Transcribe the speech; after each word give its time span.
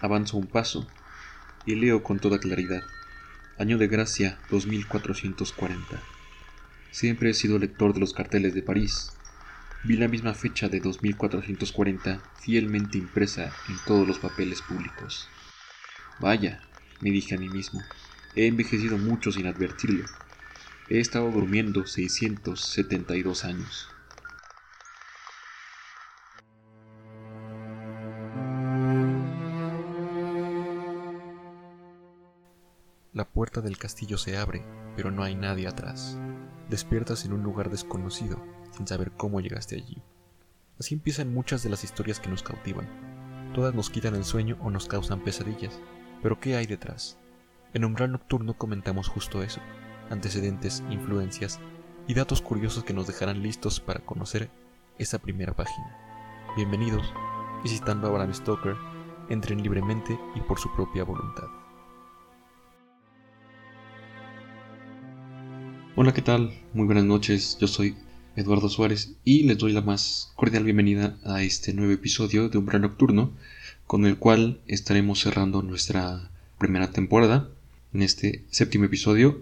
Avanzo 0.00 0.38
un 0.38 0.46
paso 0.46 0.88
y 1.66 1.74
leo 1.74 2.02
con 2.02 2.20
toda 2.20 2.38
claridad. 2.38 2.82
Año 3.58 3.76
de 3.76 3.86
gracia 3.86 4.38
2440. 4.50 6.02
Siempre 6.90 7.30
he 7.30 7.34
sido 7.34 7.58
lector 7.58 7.92
de 7.92 8.00
los 8.00 8.14
carteles 8.14 8.54
de 8.54 8.62
París. 8.62 9.12
Vi 9.84 9.96
la 9.96 10.08
misma 10.08 10.32
fecha 10.32 10.70
de 10.70 10.80
2440 10.80 12.22
fielmente 12.40 12.96
impresa 12.96 13.52
en 13.68 13.76
todos 13.86 14.08
los 14.08 14.18
papeles 14.18 14.62
públicos. 14.62 15.28
Vaya, 16.18 16.62
me 17.02 17.10
dije 17.10 17.34
a 17.34 17.38
mí 17.38 17.50
mismo, 17.50 17.82
he 18.34 18.46
envejecido 18.46 18.96
mucho 18.96 19.32
sin 19.32 19.46
advertirlo. 19.46 20.06
He 20.88 20.98
estado 20.98 21.30
durmiendo 21.30 21.86
672 21.86 23.44
años. 23.44 23.88
Puerta 33.40 33.62
del 33.62 33.78
castillo 33.78 34.18
se 34.18 34.36
abre, 34.36 34.62
pero 34.94 35.10
no 35.10 35.22
hay 35.22 35.34
nadie 35.34 35.66
atrás. 35.66 36.18
Despiertas 36.68 37.24
en 37.24 37.32
un 37.32 37.42
lugar 37.42 37.70
desconocido, 37.70 38.38
sin 38.70 38.86
saber 38.86 39.12
cómo 39.12 39.40
llegaste 39.40 39.76
allí. 39.76 40.02
Así 40.78 40.92
empiezan 40.92 41.32
muchas 41.32 41.62
de 41.62 41.70
las 41.70 41.82
historias 41.82 42.20
que 42.20 42.28
nos 42.28 42.42
cautivan. 42.42 42.86
Todas 43.54 43.74
nos 43.74 43.88
quitan 43.88 44.14
el 44.14 44.24
sueño 44.24 44.58
o 44.60 44.68
nos 44.68 44.88
causan 44.88 45.24
pesadillas. 45.24 45.80
Pero 46.22 46.38
¿qué 46.38 46.54
hay 46.54 46.66
detrás? 46.66 47.16
En 47.72 47.86
Umbral 47.86 48.12
Nocturno 48.12 48.58
comentamos 48.58 49.08
justo 49.08 49.42
eso, 49.42 49.62
antecedentes, 50.10 50.82
influencias 50.90 51.60
y 52.06 52.12
datos 52.12 52.42
curiosos 52.42 52.84
que 52.84 52.92
nos 52.92 53.06
dejarán 53.06 53.42
listos 53.42 53.80
para 53.80 54.00
conocer 54.00 54.50
esa 54.98 55.18
primera 55.18 55.56
página. 55.56 55.96
Bienvenidos, 56.56 57.10
visitando 57.62 58.06
a 58.06 58.10
Bram 58.10 58.34
Stoker, 58.34 58.76
entren 59.30 59.62
libremente 59.62 60.20
y 60.34 60.42
por 60.42 60.58
su 60.58 60.70
propia 60.74 61.04
voluntad. 61.04 61.48
Hola, 65.96 66.14
¿qué 66.14 66.22
tal? 66.22 66.54
Muy 66.72 66.86
buenas 66.86 67.04
noches, 67.04 67.58
yo 67.60 67.66
soy 67.66 67.96
Eduardo 68.36 68.68
Suárez 68.68 69.16
y 69.24 69.42
les 69.42 69.58
doy 69.58 69.72
la 69.72 69.80
más 69.80 70.30
cordial 70.36 70.62
bienvenida 70.62 71.18
a 71.24 71.42
este 71.42 71.74
nuevo 71.74 71.92
episodio 71.92 72.48
de 72.48 72.58
Umbral 72.58 72.82
Nocturno, 72.82 73.32
con 73.88 74.06
el 74.06 74.16
cual 74.16 74.60
estaremos 74.68 75.20
cerrando 75.20 75.62
nuestra 75.62 76.30
primera 76.58 76.92
temporada 76.92 77.48
en 77.92 78.02
este 78.02 78.44
séptimo 78.50 78.84
episodio, 78.84 79.40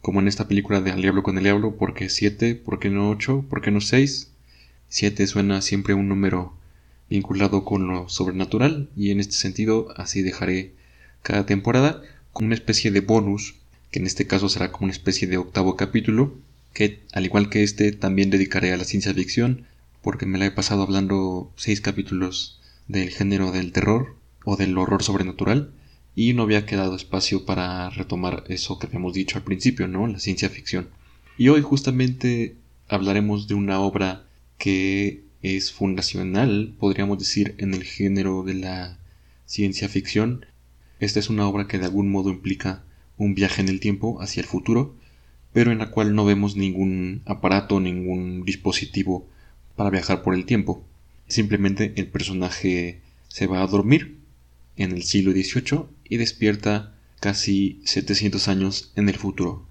como 0.00 0.20
en 0.20 0.28
esta 0.28 0.46
película 0.46 0.80
de 0.80 0.92
Al 0.92 1.02
Diablo 1.02 1.24
con 1.24 1.36
el 1.36 1.42
Diablo, 1.42 1.74
¿por 1.74 1.94
qué 1.94 2.08
7? 2.08 2.54
¿Por 2.54 2.78
qué 2.78 2.90
no 2.90 3.10
8? 3.10 3.46
¿Por 3.50 3.60
qué 3.60 3.72
no 3.72 3.80
6? 3.80 4.30
7 4.88 5.26
suena 5.26 5.60
siempre 5.62 5.94
un 5.94 6.08
número 6.08 6.54
vinculado 7.10 7.64
con 7.64 7.88
lo 7.88 8.08
sobrenatural 8.08 8.88
y 8.96 9.10
en 9.10 9.18
este 9.18 9.34
sentido 9.34 9.88
así 9.96 10.22
dejaré 10.22 10.74
cada 11.22 11.44
temporada 11.44 12.02
con 12.32 12.46
una 12.46 12.54
especie 12.54 12.92
de 12.92 13.00
bonus 13.00 13.56
que 13.90 13.98
en 13.98 14.06
este 14.06 14.26
caso 14.26 14.48
será 14.48 14.72
como 14.72 14.84
una 14.84 14.92
especie 14.92 15.28
de 15.28 15.38
octavo 15.38 15.76
capítulo, 15.76 16.36
que 16.72 17.02
al 17.12 17.24
igual 17.24 17.48
que 17.48 17.62
este 17.62 17.92
también 17.92 18.30
dedicaré 18.30 18.72
a 18.72 18.76
la 18.76 18.84
ciencia 18.84 19.14
ficción, 19.14 19.66
porque 20.02 20.26
me 20.26 20.38
la 20.38 20.46
he 20.46 20.50
pasado 20.50 20.82
hablando 20.82 21.52
seis 21.56 21.80
capítulos 21.80 22.60
del 22.86 23.10
género 23.10 23.52
del 23.52 23.72
terror 23.72 24.16
o 24.44 24.56
del 24.56 24.76
horror 24.78 25.02
sobrenatural, 25.02 25.72
y 26.14 26.32
no 26.32 26.42
había 26.42 26.66
quedado 26.66 26.96
espacio 26.96 27.44
para 27.44 27.90
retomar 27.90 28.44
eso 28.48 28.78
que 28.78 28.86
habíamos 28.86 29.14
dicho 29.14 29.38
al 29.38 29.44
principio, 29.44 29.86
¿no? 29.86 30.06
La 30.06 30.18
ciencia 30.18 30.48
ficción. 30.50 30.88
Y 31.36 31.48
hoy 31.48 31.62
justamente 31.62 32.56
hablaremos 32.88 33.46
de 33.46 33.54
una 33.54 33.80
obra 33.80 34.24
que 34.58 35.22
es 35.42 35.72
fundacional, 35.72 36.74
podríamos 36.78 37.18
decir, 37.18 37.54
en 37.58 37.72
el 37.72 37.84
género 37.84 38.42
de 38.42 38.54
la 38.54 38.98
ciencia 39.46 39.88
ficción. 39.88 40.46
Esta 40.98 41.20
es 41.20 41.30
una 41.30 41.46
obra 41.46 41.68
que 41.68 41.78
de 41.78 41.84
algún 41.84 42.10
modo 42.10 42.30
implica 42.30 42.82
un 43.18 43.34
viaje 43.34 43.60
en 43.60 43.68
el 43.68 43.80
tiempo 43.80 44.22
hacia 44.22 44.40
el 44.40 44.46
futuro, 44.46 44.94
pero 45.52 45.72
en 45.72 45.78
la 45.78 45.90
cual 45.90 46.14
no 46.14 46.24
vemos 46.24 46.56
ningún 46.56 47.22
aparato, 47.26 47.80
ningún 47.80 48.44
dispositivo 48.44 49.28
para 49.76 49.90
viajar 49.90 50.22
por 50.22 50.34
el 50.34 50.46
tiempo. 50.46 50.84
Simplemente 51.26 51.92
el 51.96 52.06
personaje 52.06 53.00
se 53.28 53.46
va 53.46 53.62
a 53.62 53.66
dormir 53.66 54.18
en 54.76 54.92
el 54.92 55.02
siglo 55.02 55.32
XVIII 55.32 55.84
y 56.08 56.16
despierta 56.16 56.94
casi 57.20 57.80
700 57.84 58.48
años 58.48 58.92
en 58.96 59.08
el 59.08 59.16
futuro. 59.16 59.66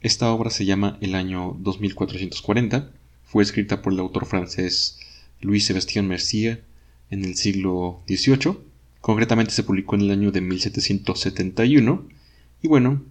Esta 0.00 0.30
obra 0.30 0.50
se 0.50 0.64
llama 0.64 0.98
El 1.00 1.14
año 1.14 1.56
2440, 1.60 2.92
fue 3.24 3.42
escrita 3.42 3.82
por 3.82 3.92
el 3.92 4.00
autor 4.00 4.26
francés 4.26 4.98
Louis 5.40 5.64
Sébastien 5.64 6.06
Mercier 6.06 6.64
en 7.10 7.24
el 7.24 7.36
siglo 7.36 8.02
XVIII, 8.06 8.58
concretamente 9.00 9.52
se 9.52 9.62
publicó 9.62 9.94
en 9.94 10.02
el 10.02 10.10
año 10.10 10.32
de 10.32 10.40
1771 10.40 12.08
y 12.62 12.68
bueno, 12.68 13.02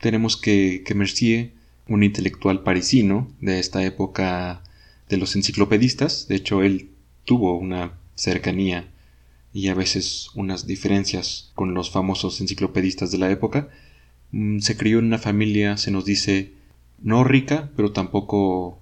tenemos 0.00 0.36
que, 0.36 0.82
que 0.84 0.94
Mercier, 0.94 1.52
un 1.88 2.02
intelectual 2.02 2.62
parisino 2.62 3.28
de 3.40 3.58
esta 3.58 3.84
época 3.84 4.62
de 5.08 5.16
los 5.16 5.34
enciclopedistas, 5.34 6.28
de 6.28 6.36
hecho 6.36 6.62
él 6.62 6.90
tuvo 7.24 7.58
una 7.58 7.94
cercanía 8.14 8.88
y 9.52 9.68
a 9.68 9.74
veces 9.74 10.30
unas 10.34 10.66
diferencias 10.66 11.50
con 11.54 11.74
los 11.74 11.90
famosos 11.90 12.40
enciclopedistas 12.40 13.10
de 13.10 13.18
la 13.18 13.30
época, 13.30 13.68
mm, 14.30 14.60
se 14.60 14.76
crió 14.76 14.98
en 14.98 15.06
una 15.06 15.18
familia, 15.18 15.76
se 15.76 15.90
nos 15.90 16.04
dice, 16.04 16.52
no 17.02 17.24
rica, 17.24 17.70
pero 17.76 17.92
tampoco 17.92 18.78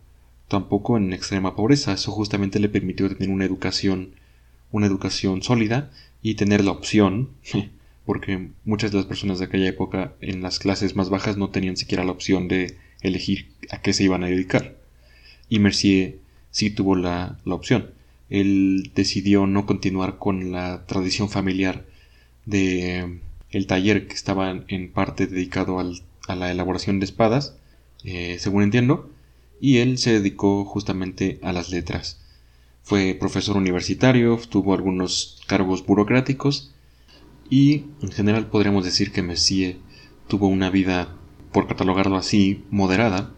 tampoco 0.51 0.97
en 0.99 1.13
extrema 1.13 1.55
pobreza. 1.57 1.93
Eso 1.93 2.11
justamente 2.11 2.59
le 2.59 2.69
permitió 2.69 3.09
tener 3.09 3.31
una 3.31 3.45
educación, 3.47 4.11
una 4.73 4.87
educación 4.87 5.43
sólida 5.43 5.91
y 6.23 6.35
tener 6.35 6.63
la 6.65 6.73
opción 6.73 7.31
porque 8.11 8.49
muchas 8.65 8.91
de 8.91 8.97
las 8.97 9.07
personas 9.07 9.39
de 9.39 9.45
aquella 9.45 9.69
época 9.69 10.15
en 10.21 10.43
las 10.43 10.59
clases 10.59 10.97
más 10.97 11.11
bajas 11.11 11.37
no 11.37 11.51
tenían 11.51 11.77
siquiera 11.77 12.03
la 12.03 12.11
opción 12.11 12.49
de 12.49 12.77
elegir 13.03 13.53
a 13.71 13.83
qué 13.83 13.93
se 13.93 14.03
iban 14.03 14.25
a 14.25 14.27
dedicar. 14.27 14.75
Y 15.49 15.61
Mercier 15.61 16.19
sí 16.51 16.71
tuvo 16.71 16.97
la, 16.97 17.39
opción. 17.45 17.93
Él 18.29 18.91
decidió 18.97 19.47
no 19.47 19.65
continuar 19.65 20.19
con 20.19 20.51
la 20.51 20.87
tradición 20.87 21.29
familiar 21.29 21.87
de 22.47 23.21
el 23.53 23.69
taller 23.69 24.09
que 24.09 24.15
estaba 24.15 24.61
en 24.67 24.91
parte 24.91 25.29
dedicado 25.29 25.79
a 25.79 26.35
la 26.35 26.51
elaboración 26.51 26.99
de 26.99 27.05
espadas, 27.05 27.55
eh, 28.03 28.39
según 28.41 28.65
entiendo, 28.65 29.09
y 29.61 29.77
él 29.77 29.99
se 29.99 30.15
dedicó 30.15 30.65
justamente 30.65 31.39
a 31.43 31.53
las 31.53 31.71
letras. 31.71 32.21
Fue 32.83 33.15
profesor 33.15 33.57
universitario, 33.57 34.37
tuvo 34.51 34.75
algunos 34.75 35.41
cargos 35.47 35.87
burocráticos 35.87 36.73
y 37.51 37.85
en 38.01 38.13
general 38.13 38.47
podríamos 38.47 38.85
decir 38.85 39.13
que 39.13 39.23
Messier 39.23 39.77
tuvo 40.29 40.47
una 40.47 40.71
vida, 40.71 41.17
por 41.53 41.67
catalogarlo 41.67 42.17
así, 42.17 42.65
moderada. 42.71 43.35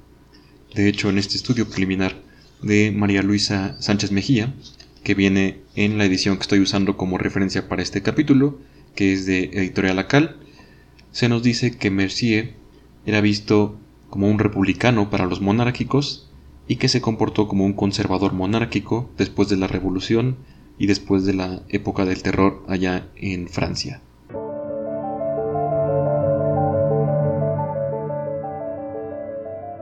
De 0.75 0.89
hecho, 0.89 1.09
en 1.09 1.19
este 1.19 1.37
estudio 1.37 1.69
preliminar 1.69 2.21
de 2.63 2.93
María 2.93 3.23
Luisa 3.23 3.81
Sánchez 3.81 4.13
Mejía, 4.13 4.55
que 5.03 5.15
viene 5.15 5.63
en 5.75 5.99
la 5.99 6.05
edición 6.05 6.37
que 6.37 6.43
estoy 6.43 6.61
usando 6.61 6.97
como 6.97 7.19
referencia 7.19 7.69
para 7.69 7.83
este 7.83 8.03
capítulo, 8.03 8.61
que 8.95 9.15
es 9.15 9.27
de 9.27 9.45
Editorial 9.55 9.99
Acal, 9.99 10.37
se 11.11 11.29
nos 11.29 11.43
dice 11.43 11.77
que 11.77 11.91
Mercier 11.91 12.55
era 13.07 13.21
visto 13.21 13.79
como 14.11 14.29
un 14.29 14.39
republicano 14.39 15.11
para 15.11 15.27
los 15.27 15.41
monárquicos 15.41 16.29
y 16.69 16.77
que 16.77 16.89
se 16.89 17.01
comportó 17.01 17.49
como 17.49 17.65
un 17.65 17.73
conservador 17.73 18.35
monárquico 18.35 19.11
después 19.17 19.49
de 19.49 19.57
la 19.57 19.67
Revolución 19.67 20.37
y 20.83 20.87
después 20.89 21.25
de 21.25 21.33
la 21.33 21.63
época 21.69 22.05
del 22.05 22.25
terror 22.25 22.65
allá 22.67 23.07
en 23.15 23.47
Francia. 23.47 24.01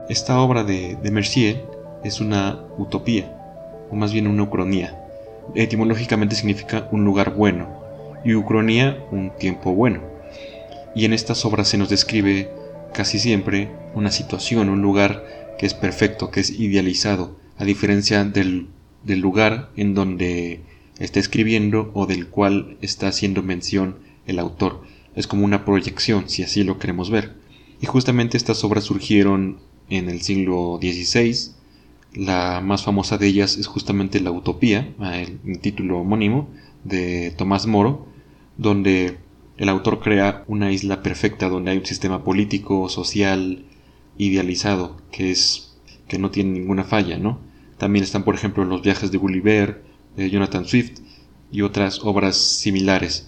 Esta 0.09 0.39
obra 0.39 0.63
de, 0.63 0.99
Mercier 1.11 1.65
es 2.03 2.21
una 2.21 2.67
utopía, 2.77 3.35
o 3.89 3.95
más 3.95 4.13
bien 4.13 4.27
una 4.27 4.43
ucronía. 4.43 5.03
Etimológicamente 5.55 6.35
significa 6.35 6.87
un 6.91 7.03
lugar 7.03 7.33
bueno, 7.33 7.67
y 8.23 8.35
ucronía 8.35 9.03
un 9.09 9.31
tiempo 9.39 9.73
bueno. 9.73 10.01
Y 10.93 11.05
en 11.05 11.13
estas 11.13 11.43
obras 11.45 11.67
se 11.67 11.79
nos 11.79 11.89
describe 11.89 12.51
casi 12.93 13.17
siempre 13.17 13.71
una 13.95 14.11
situación, 14.11 14.69
un 14.69 14.83
lugar 14.83 15.25
que 15.57 15.65
es 15.65 15.73
perfecto, 15.73 16.29
que 16.29 16.41
es 16.41 16.51
idealizado, 16.51 17.37
a 17.57 17.65
diferencia 17.65 18.23
del, 18.23 18.67
del 19.03 19.19
lugar 19.19 19.71
en 19.75 19.95
donde 19.95 20.61
está 20.99 21.19
escribiendo 21.19 21.91
o 21.93 22.05
del 22.05 22.27
cual 22.27 22.77
está 22.81 23.07
haciendo 23.07 23.43
mención 23.43 23.97
el 24.25 24.39
autor. 24.39 24.83
Es 25.15 25.27
como 25.27 25.45
una 25.45 25.65
proyección, 25.65 26.29
si 26.29 26.43
así 26.43 26.63
lo 26.63 26.79
queremos 26.79 27.09
ver. 27.09 27.35
Y 27.81 27.85
justamente 27.85 28.37
estas 28.37 28.63
obras 28.63 28.83
surgieron 28.83 29.57
en 29.89 30.09
el 30.09 30.21
siglo 30.21 30.79
XVI. 30.81 31.53
La 32.13 32.61
más 32.61 32.83
famosa 32.83 33.17
de 33.17 33.27
ellas 33.27 33.57
es 33.57 33.67
justamente 33.67 34.19
La 34.19 34.31
Utopía, 34.31 34.93
el, 35.13 35.59
título 35.59 35.99
homónimo 35.99 36.49
de 36.83 37.33
Tomás 37.37 37.67
Moro, 37.67 38.07
donde 38.57 39.17
el 39.57 39.69
autor 39.69 39.99
crea 39.99 40.43
una 40.47 40.71
isla 40.71 41.03
perfecta 41.03 41.49
donde 41.49 41.71
hay 41.71 41.77
un 41.77 41.85
sistema 41.85 42.23
político, 42.23 42.89
social, 42.89 43.65
idealizado, 44.17 44.97
que 45.11 45.31
es 45.31 45.77
que 46.07 46.19
no 46.19 46.31
tiene 46.31 46.51
ninguna 46.51 46.83
falla, 46.83 47.17
¿no? 47.17 47.39
También 47.77 48.03
están, 48.03 48.23
por 48.23 48.35
ejemplo, 48.35 48.65
los 48.65 48.81
viajes 48.81 49.11
de 49.11 49.17
Gulliver, 49.17 49.83
de 50.15 50.29
Jonathan 50.29 50.65
Swift 50.65 50.99
y 51.51 51.61
otras 51.61 51.99
obras 52.03 52.37
similares. 52.37 53.27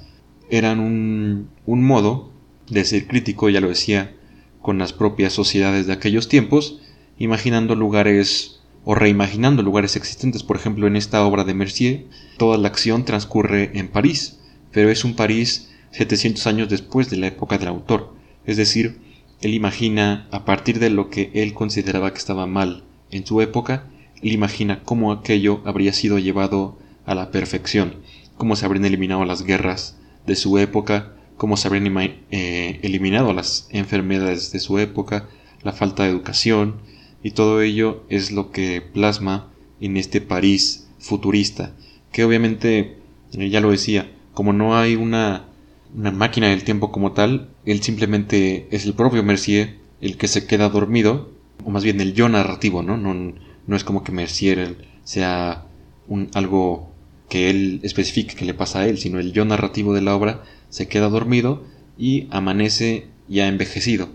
eran 0.50 0.80
un, 0.80 1.50
un 1.66 1.84
modo 1.84 2.32
de 2.70 2.86
ser 2.86 3.08
crítico, 3.08 3.50
ya 3.50 3.62
lo 3.62 3.70
decía, 3.70 4.16
con 4.62 4.78
las 4.78 4.94
propias 4.94 5.34
sociedades 5.34 5.88
de 5.88 5.94
aquellos 5.94 6.28
tiempos, 6.30 6.80
imaginando 7.18 7.76
lugares 7.76 8.62
o 8.86 8.96
reimaginando 8.96 9.64
lugares 9.64 9.96
existentes. 9.96 10.44
Por 10.44 10.58
ejemplo, 10.58 10.88
en 10.88 10.96
esta 10.96 11.26
obra 11.26 11.44
de 11.44 11.54
Mercier, 11.54 12.06
toda 12.38 12.58
la 12.58 12.68
acción 12.68 13.06
transcurre 13.06 13.72
en 13.78 13.88
París, 13.88 14.40
pero 14.72 14.90
es 14.90 15.04
un 15.04 15.16
París 15.16 15.70
700 15.92 16.48
años 16.48 16.70
después 16.70 17.10
de 17.10 17.18
la 17.18 17.28
época 17.28 17.58
del 17.58 17.70
autor. 17.70 18.14
Es 18.46 18.58
decir, 18.58 19.00
él 19.42 19.54
imagina, 19.54 20.28
a 20.32 20.46
partir 20.46 20.80
de 20.80 20.90
lo 20.90 21.10
que 21.10 21.32
él 21.34 21.54
consideraba 21.54 22.12
que 22.12 22.18
estaba 22.18 22.48
mal 22.48 22.84
en 23.12 23.26
su 23.26 23.42
época, 23.42 23.90
él 24.24 24.32
imagina 24.32 24.82
cómo 24.84 25.12
aquello 25.12 25.62
habría 25.66 25.94
sido 25.94 26.18
llevado 26.18 26.78
a 27.06 27.14
la 27.14 27.30
perfección, 27.30 27.98
cómo 28.38 28.56
se 28.56 28.66
habrían 28.66 28.86
eliminado 28.86 29.26
las 29.26 29.44
guerras 29.44 29.98
de 30.26 30.36
su 30.36 30.58
época, 30.58 31.14
cómo 31.38 31.58
se 31.58 31.68
habrían 31.68 31.98
eh, 32.32 32.80
eliminado 32.82 33.34
las 33.34 33.68
enfermedades 33.72 34.52
de 34.52 34.60
su 34.60 34.80
época, 34.80 35.28
la 35.62 35.74
falta 35.74 36.04
de 36.04 36.10
educación, 36.10 36.76
y 37.22 37.32
todo 37.32 37.62
ello 37.62 38.04
es 38.10 38.32
lo 38.32 38.52
que 38.52 38.82
plasma 38.82 39.52
en 39.82 39.98
este 39.98 40.22
París 40.22 40.88
futurista, 41.00 41.76
que 42.14 42.24
obviamente, 42.24 42.98
eh, 43.34 43.50
ya 43.50 43.60
lo 43.60 43.72
decía, 43.72 44.10
como 44.34 44.54
no 44.54 44.78
hay 44.78 44.96
una, 44.96 45.48
una 45.94 46.12
máquina 46.12 46.48
del 46.48 46.64
tiempo 46.64 46.92
como 46.92 47.12
tal, 47.12 47.50
él 47.66 47.82
simplemente 47.82 48.68
es 48.72 48.86
el 48.86 48.94
propio 48.94 49.22
Mercier 49.24 49.80
el 50.00 50.18
que 50.18 50.28
se 50.30 50.46
queda 50.48 50.70
dormido, 50.70 51.32
o 51.66 51.70
más 51.70 51.84
bien 51.84 52.00
el 52.02 52.14
yo 52.14 52.30
narrativo, 52.30 52.84
¿no? 52.84 52.98
No, 52.98 53.34
no 53.68 53.76
es 53.76 53.84
como 53.84 54.04
que 54.04 54.12
Mercier 54.12 54.88
sea 55.04 55.66
un, 56.08 56.30
algo 56.34 56.92
que 57.30 57.50
él 57.50 57.80
especifique 57.84 58.36
que 58.36 58.46
le 58.46 58.54
pasa 58.54 58.80
a 58.80 58.88
él, 58.88 58.98
sino 58.98 59.20
el 59.20 59.34
yo 59.34 59.46
narrativo 59.46 59.94
de 59.94 60.02
la 60.02 60.16
obra 60.16 60.44
se 60.70 60.88
queda 60.88 61.10
dormido 61.10 61.64
y 61.98 62.28
amanece 62.32 63.08
ya 63.28 63.48
envejecido. 63.48 64.10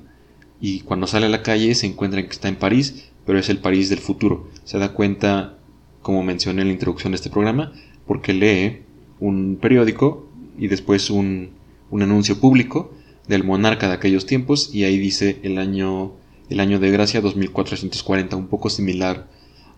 Y 0.61 0.81
cuando 0.81 1.07
sale 1.07 1.27
a 1.27 1.31
la 1.31 1.43
calle 1.43 1.75
se 1.75 1.87
encuentra 1.87 2.23
que 2.23 2.31
está 2.33 2.49
en 2.49 2.57
París, 2.57 3.11
pero 3.25 3.39
es 3.39 3.49
el 3.49 3.59
París 3.59 3.91
del 3.91 3.99
futuro. 3.99 4.49
Se 4.65 4.79
da 4.79 4.93
cuenta, 4.93 5.59
como 6.03 6.23
mencioné 6.23 6.63
en 6.63 6.69
la 6.69 6.75
introducción 6.75 7.13
de 7.13 7.17
este 7.17 7.31
programa, 7.31 7.73
porque 8.07 8.33
lee 8.33 8.83
un 9.21 9.59
periódico 9.61 10.29
y 10.59 10.69
después 10.69 11.11
un, 11.11 11.51
un 11.91 12.03
anuncio 12.03 12.41
público 12.41 12.93
del 13.27 13.45
monarca 13.45 13.89
de 13.89 13.95
aquellos 13.95 14.27
tiempos 14.27 14.75
y 14.75 14.85
ahí 14.85 14.99
dice 14.99 15.39
el 15.43 15.59
año, 15.59 16.13
el 16.49 16.61
año 16.61 16.81
de 16.81 16.91
gracia 16.91 17.21
2440, 17.21 18.37
un 18.37 18.49
poco 18.49 18.71
similar 18.71 19.29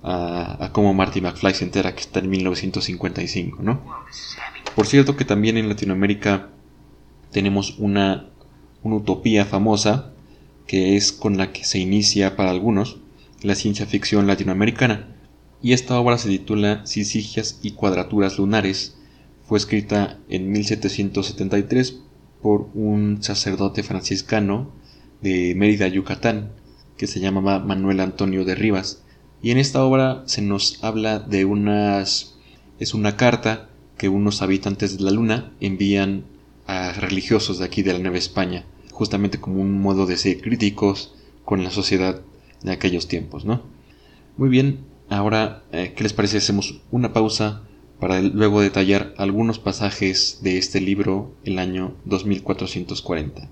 a, 0.03 0.71
cómo 0.73 0.95
Marty 0.95 1.21
McFly 1.21 1.55
se 1.55 1.65
entera 1.65 1.95
que 1.95 2.01
está 2.01 2.21
en 2.21 2.31
1955, 2.31 3.63
¿no? 3.63 3.83
Por 4.75 4.87
cierto 4.87 5.17
que 5.17 5.25
también 5.25 5.57
en 5.57 5.69
Latinoamérica 5.69 6.49
tenemos 7.31 7.79
una, 7.79 8.29
una 8.83 8.97
utopía 8.97 9.45
famosa 9.45 10.13
que 10.67 10.97
es 10.97 11.13
con 11.13 11.37
la 11.37 11.53
que 11.53 11.65
se 11.65 11.79
inicia 11.79 12.37
para 12.37 12.51
algunos 12.51 12.99
la 13.43 13.55
ciencia 13.55 13.87
ficción 13.87 14.27
latinoamericana, 14.27 15.09
y 15.63 15.73
esta 15.73 15.99
obra 15.99 16.19
se 16.19 16.29
titula 16.29 16.87
Sisigias 16.87 17.59
y 17.63 17.73
cuadraturas 17.73 18.39
lunares. 18.39 18.97
Fue 19.47 19.59
escrita 19.59 20.19
en 20.29 20.51
1773 20.53 21.99
por 22.41 22.69
un 22.75 23.23
sacerdote 23.23 23.83
franciscano 23.83 24.71
de 25.21 25.55
Mérida, 25.55 25.89
Yucatán, 25.89 26.53
que 26.97 27.07
se 27.07 27.21
llamaba 27.21 27.59
Manuel 27.59 28.01
Antonio 28.01 28.45
de 28.45 28.55
Rivas. 28.55 29.03
Y 29.43 29.51
en 29.51 29.59
esta 29.59 29.85
obra 29.85 30.23
se 30.27 30.43
nos 30.43 30.83
habla 30.83 31.19
de 31.19 31.45
unas... 31.45 32.35
es 32.79 32.95
una 32.95 33.17
carta 33.17 33.69
que 33.97 34.09
unos 34.09 34.43
habitantes 34.43 34.97
de 34.97 35.05
la 35.05 35.11
luna 35.11 35.53
envían 35.61 36.25
a 36.67 36.93
religiosos 36.93 37.59
de 37.59 37.65
aquí 37.65 37.83
de 37.83 37.93
la 37.93 37.99
Nueva 37.99 38.19
España, 38.19 38.65
justamente 38.93 39.41
como 39.41 39.61
un 39.61 39.81
modo 39.81 40.07
de 40.07 40.17
ser 40.17 40.41
críticos 40.41 41.15
con 41.45 41.65
la 41.65 41.71
sociedad 41.71 42.23
de 42.63 42.73
aquellos 42.73 43.09
tiempos, 43.09 43.45
¿no? 43.45 43.63
Muy 44.37 44.49
bien, 44.49 44.81
ahora, 45.09 45.65
eh, 45.73 45.93
¿qué 45.97 46.03
les 46.03 46.13
parece? 46.13 46.39
Hacemos 46.39 46.81
una 46.91 47.13
pausa 47.13 47.63
para 47.99 48.23
luego 48.23 48.63
detallar 48.63 49.15
algunos 49.19 49.59
pasajes 49.59 50.41
de 50.43 50.59
este 50.59 50.81
libro, 50.81 51.35
el 51.45 51.59
año 51.59 51.95
2440. 52.07 53.51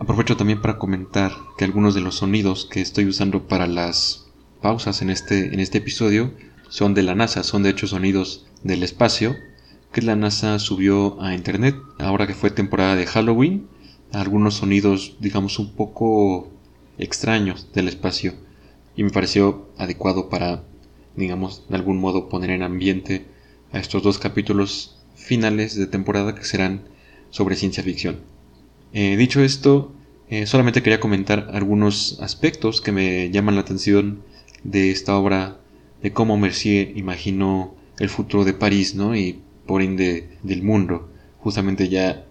Aprovecho 0.00 0.34
también 0.34 0.62
para 0.62 0.78
comentar 0.78 1.30
que 1.58 1.66
algunos 1.66 1.94
de 1.94 2.00
los 2.00 2.14
sonidos 2.16 2.64
que 2.64 2.80
estoy 2.80 3.04
usando 3.04 3.46
para 3.46 3.66
las 3.66 4.30
pausas 4.62 5.02
en 5.02 5.10
este, 5.10 5.52
en 5.52 5.60
este 5.60 5.76
episodio 5.76 6.32
son 6.70 6.94
de 6.94 7.02
la 7.02 7.14
NASA, 7.14 7.42
son 7.42 7.62
de 7.62 7.68
hecho 7.68 7.86
sonidos 7.86 8.46
del 8.62 8.82
espacio 8.82 9.36
que 9.92 10.00
la 10.00 10.16
NASA 10.16 10.58
subió 10.58 11.20
a 11.20 11.34
internet 11.34 11.76
ahora 11.98 12.26
que 12.26 12.32
fue 12.32 12.50
temporada 12.50 12.96
de 12.96 13.04
Halloween, 13.04 13.66
algunos 14.10 14.54
sonidos 14.54 15.16
digamos 15.20 15.58
un 15.58 15.74
poco 15.74 16.50
extraños 16.96 17.70
del 17.74 17.88
espacio 17.88 18.32
y 18.96 19.04
me 19.04 19.10
pareció 19.10 19.68
adecuado 19.76 20.30
para 20.30 20.64
digamos 21.14 21.68
de 21.68 21.76
algún 21.76 22.00
modo 22.00 22.30
poner 22.30 22.48
en 22.48 22.62
ambiente 22.62 23.26
a 23.70 23.78
estos 23.78 24.02
dos 24.02 24.18
capítulos 24.18 24.96
finales 25.14 25.76
de 25.76 25.86
temporada 25.86 26.34
que 26.34 26.44
serán 26.44 26.84
sobre 27.28 27.54
ciencia 27.54 27.82
ficción. 27.82 28.39
Eh, 28.92 29.16
dicho 29.16 29.42
esto, 29.42 29.92
eh, 30.28 30.46
solamente 30.46 30.82
quería 30.82 31.00
comentar 31.00 31.50
algunos 31.52 32.18
aspectos 32.20 32.80
que 32.80 32.92
me 32.92 33.30
llaman 33.30 33.54
la 33.54 33.62
atención 33.62 34.22
de 34.64 34.90
esta 34.90 35.16
obra, 35.16 35.58
de 36.02 36.12
cómo 36.12 36.36
Mercier 36.36 36.96
imaginó 36.96 37.74
el 37.98 38.08
futuro 38.08 38.44
de 38.44 38.54
París, 38.54 38.94
¿no? 38.94 39.14
Y 39.16 39.40
por 39.66 39.82
ende 39.82 40.38
del 40.42 40.62
mundo. 40.62 41.08
Justamente 41.38 41.88
ya 41.88 42.26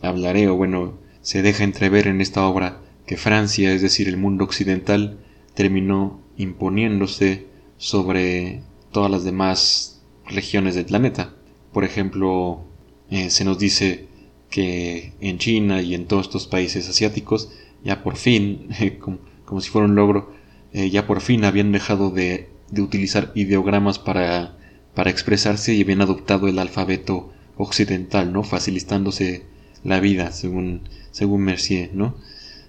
hablaré, 0.00 0.48
o 0.48 0.56
bueno, 0.56 0.98
se 1.22 1.42
deja 1.42 1.64
entrever 1.64 2.06
en 2.06 2.20
esta 2.20 2.46
obra 2.46 2.80
que 3.06 3.16
Francia, 3.16 3.72
es 3.72 3.82
decir, 3.82 4.08
el 4.08 4.16
mundo 4.16 4.44
occidental, 4.44 5.18
terminó 5.54 6.20
imponiéndose 6.36 7.46
sobre 7.76 8.62
todas 8.92 9.10
las 9.10 9.24
demás 9.24 10.00
regiones 10.26 10.74
del 10.74 10.86
planeta. 10.86 11.34
Por 11.72 11.84
ejemplo, 11.84 12.64
eh, 13.10 13.30
se 13.30 13.44
nos 13.44 13.58
dice 13.58 14.06
que 14.50 15.12
en 15.20 15.38
China 15.38 15.80
y 15.80 15.94
en 15.94 16.06
todos 16.06 16.26
estos 16.26 16.46
países 16.46 16.88
asiáticos 16.88 17.50
ya 17.84 18.02
por 18.02 18.16
fin, 18.16 18.68
como, 19.44 19.60
si 19.60 19.70
fuera 19.70 19.86
un 19.86 19.94
logro, 19.94 20.32
eh, 20.72 20.90
ya 20.90 21.06
por 21.06 21.20
fin 21.20 21.44
habían 21.44 21.72
dejado 21.72 22.10
de, 22.10 22.48
utilizar 22.78 23.32
ideogramas 23.34 23.98
para, 23.98 24.56
para, 24.94 25.10
expresarse 25.10 25.74
y 25.74 25.82
habían 25.82 26.02
adoptado 26.02 26.46
el 26.46 26.58
alfabeto 26.58 27.32
occidental, 27.56 28.32
¿no? 28.32 28.44
Facilitándose 28.44 29.44
la 29.82 29.98
vida, 29.98 30.30
según, 30.30 30.82
según 31.10 31.42
Mercier, 31.42 31.90
¿no? 31.94 32.14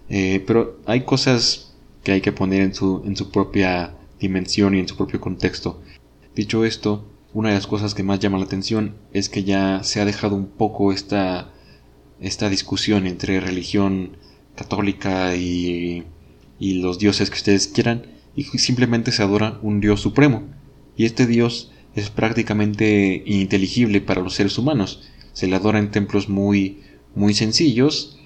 Eh, 0.10 0.44
pero 0.48 0.80
hay 0.86 1.02
cosas 1.02 1.76
que 2.04 2.14
hay 2.14 2.22
que 2.22 2.32
poner 2.32 2.62
en 2.62 2.74
su, 2.74 3.04
en 3.06 3.16
su 3.16 3.32
propia 3.32 3.94
dimensión 4.20 4.76
y 4.76 4.80
en 4.80 4.88
su 4.88 4.98
propio 4.98 5.22
contexto. 5.22 5.82
Dicho 6.36 6.66
esto, 6.66 7.06
una 7.34 7.50
de 7.50 7.56
las 7.56 7.68
cosas 7.68 7.94
que 7.94 8.04
más 8.04 8.20
llama 8.20 8.40
la 8.40 8.46
atención 8.46 8.96
es 9.14 9.30
que 9.30 9.44
ya 9.44 9.84
se 9.84 10.02
ha 10.02 10.06
dejado 10.06 10.36
un 10.36 10.48
poco 10.48 10.92
esta 10.92 11.52
esta 12.22 12.50
discusión 12.50 13.08
entre 13.08 13.40
religión 13.40 14.18
católica 14.56 15.36
y, 15.36 16.04
y 16.60 16.74
los 16.76 17.00
dioses 17.00 17.30
que 17.30 17.38
ustedes 17.38 17.68
quieran 17.68 18.06
y 18.36 18.44
simplemente 18.44 19.12
se 19.12 19.24
adora 19.24 19.60
un 19.62 19.82
dios 19.82 20.00
supremo. 20.00 20.44
Y 20.96 21.06
este 21.06 21.26
dios 21.26 21.72
es 21.96 22.10
prácticamente 22.10 23.24
ininteligible 23.26 24.02
para 24.02 24.22
los 24.22 24.36
seres 24.36 24.58
humanos. 24.58 25.10
Se 25.34 25.48
le 25.48 25.56
adora 25.56 25.80
en 25.80 25.92
templos 25.92 26.30
muy 26.30 26.80
muy 27.14 27.34
sencillos 27.34 28.18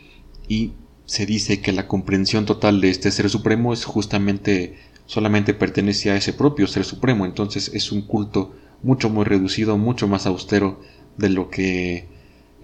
y 0.48 0.74
se 1.06 1.26
dice 1.26 1.62
que 1.62 1.72
la 1.72 1.88
comprensión 1.88 2.46
total 2.46 2.82
de 2.82 2.90
este 2.90 3.12
ser 3.12 3.30
supremo 3.30 3.74
es 3.74 3.86
justamente 3.86 4.78
solamente 5.08 5.54
pertenece 5.54 6.12
a 6.12 6.16
ese 6.16 6.34
propio 6.34 6.68
ser 6.68 6.84
supremo. 6.84 7.26
Entonces 7.26 7.72
es 7.74 7.92
un 7.92 8.02
culto 8.02 8.56
mucho 8.84 9.10
muy 9.10 9.24
reducido 9.24 9.78
mucho 9.78 10.08
más 10.08 10.26
austero 10.26 10.82
de 11.18 11.30
lo 11.30 11.50
que 11.50 12.08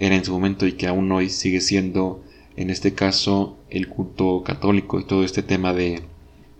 era 0.02 0.16
en 0.16 0.26
su 0.26 0.32
momento 0.32 0.66
y 0.66 0.74
que 0.74 0.88
aún 0.88 1.12
hoy 1.12 1.30
sigue 1.30 1.62
siendo 1.62 2.24
en 2.56 2.72
este 2.72 2.96
caso 2.96 3.60
el 3.70 3.88
culto 3.88 4.42
católico 4.44 5.00
y 5.00 5.06
todo 5.06 5.24
este 5.24 5.44
tema 5.44 5.74
de 5.74 6.02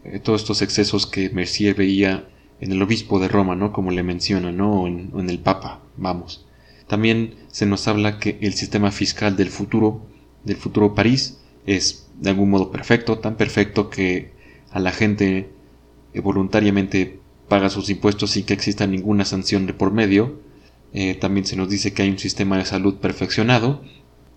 eh, 0.04 0.20
todos 0.20 0.42
estos 0.42 0.62
excesos 0.62 1.08
que 1.08 1.32
Mercier 1.32 1.74
veía 1.74 2.30
en 2.60 2.72
el 2.72 2.82
obispo 2.84 3.20
de 3.20 3.28
Roma, 3.28 3.56
¿no? 3.56 3.74
Como 3.74 3.90
le 3.90 4.04
menciona, 4.04 4.52
¿no? 4.52 4.84
O 4.84 4.88
en, 4.88 5.28
el 5.28 5.40
Papa, 5.40 5.82
vamos. 5.98 6.46
También 6.86 7.34
se 7.48 7.66
nos 7.66 7.88
habla 7.88 8.20
que 8.20 8.38
el 8.42 8.54
sistema 8.54 8.92
fiscal 8.92 9.36
del 9.36 9.50
futuro, 9.50 10.06
del 10.44 10.58
futuro 10.58 10.94
París, 10.94 11.40
es 11.66 12.08
de 12.20 12.30
algún 12.30 12.52
modo 12.52 12.72
perfecto, 12.72 13.18
tan 13.18 13.38
perfecto 13.38 13.90
que 13.90 14.34
a 14.70 14.80
la 14.80 14.92
gente 14.92 15.50
eh, 16.14 16.20
voluntariamente 16.20 17.20
paga 17.48 17.72
sus 17.72 17.90
impuestos 17.90 18.30
sin 18.30 18.46
que 18.46 18.54
exista 18.54 18.86
ninguna 18.86 19.26
sanción 19.26 19.66
de 19.66 19.74
por 19.74 19.92
medio, 19.92 20.40
eh, 20.94 21.16
también 21.16 21.46
se 21.46 21.56
nos 21.56 21.70
dice 21.70 21.94
que 21.94 22.04
hay 22.04 22.10
un 22.10 22.20
sistema 22.20 22.58
de 22.58 22.66
salud 22.66 22.96
perfeccionado. 22.96 23.82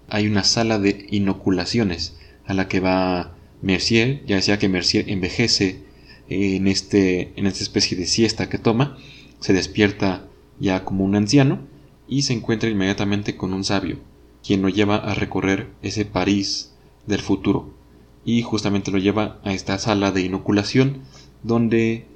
Hay 0.09 0.27
una 0.27 0.45
sala 0.45 0.79
de 0.79 1.07
inoculaciones 1.11 2.17
a 2.47 2.55
la 2.55 2.69
que 2.69 2.81
va 2.81 3.37
Mercier. 3.63 4.25
Ya 4.27 4.37
decía 4.37 4.59
que 4.59 4.69
Mercier 4.69 5.09
envejece 5.09 5.83
en, 6.29 6.69
este, 6.69 7.33
en 7.37 7.47
esta 7.47 7.63
especie 7.63 7.97
de 7.97 8.07
siesta 8.07 8.49
que 8.49 8.59
toma. 8.59 8.97
Se 9.41 9.53
despierta 9.53 10.29
ya 10.61 10.85
como 10.85 11.05
un 11.05 11.17
anciano, 11.17 11.61
y 12.09 12.23
se 12.23 12.33
encuentra 12.33 12.69
inmediatamente 12.69 13.37
con 13.37 13.53
un 13.53 13.65
sabio, 13.65 13.99
quien 14.45 14.63
lo 14.63 14.69
lleva 14.69 14.97
a 14.97 15.15
recorrer 15.15 15.71
ese 15.83 16.05
París 16.05 16.73
del 17.07 17.21
futuro, 17.21 17.75
y 18.25 18.43
justamente 18.43 18.91
lo 18.91 18.99
lleva 18.99 19.41
a 19.45 19.53
esta 19.53 19.79
sala 19.79 20.13
de 20.13 20.23
inoculación, 20.23 21.03
donde 21.43 22.07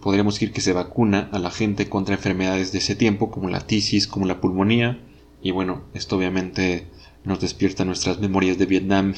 podríamos 0.00 0.34
decir 0.34 0.52
que 0.52 0.60
se 0.60 0.72
vacuna 0.72 1.28
a 1.32 1.38
la 1.38 1.50
gente 1.50 1.88
contra 1.88 2.14
enfermedades 2.14 2.72
de 2.72 2.78
ese 2.78 2.94
tiempo, 2.94 3.30
como 3.30 3.50
la 3.50 3.66
tisis, 3.66 4.06
como 4.06 4.26
la 4.26 4.40
pulmonía, 4.40 5.00
y 5.42 5.50
bueno, 5.50 5.82
esto 5.92 6.16
obviamente 6.16 6.86
nos 7.24 7.40
despierta 7.40 7.84
nuestras 7.84 8.18
memorias 8.18 8.58
de 8.58 8.66
Vietnam 8.66 9.14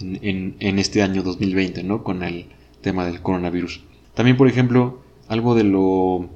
en, 0.00 0.78
este 0.78 1.02
año 1.02 1.22
2020, 1.22 1.82
¿no? 1.84 2.02
Con 2.02 2.22
el 2.22 2.46
tema 2.80 3.04
del 3.06 3.22
coronavirus. 3.22 3.82
También, 4.14 4.36
por 4.36 4.48
ejemplo, 4.48 5.02
algo 5.28 5.54
de 5.54 5.64
lo, 5.64 6.28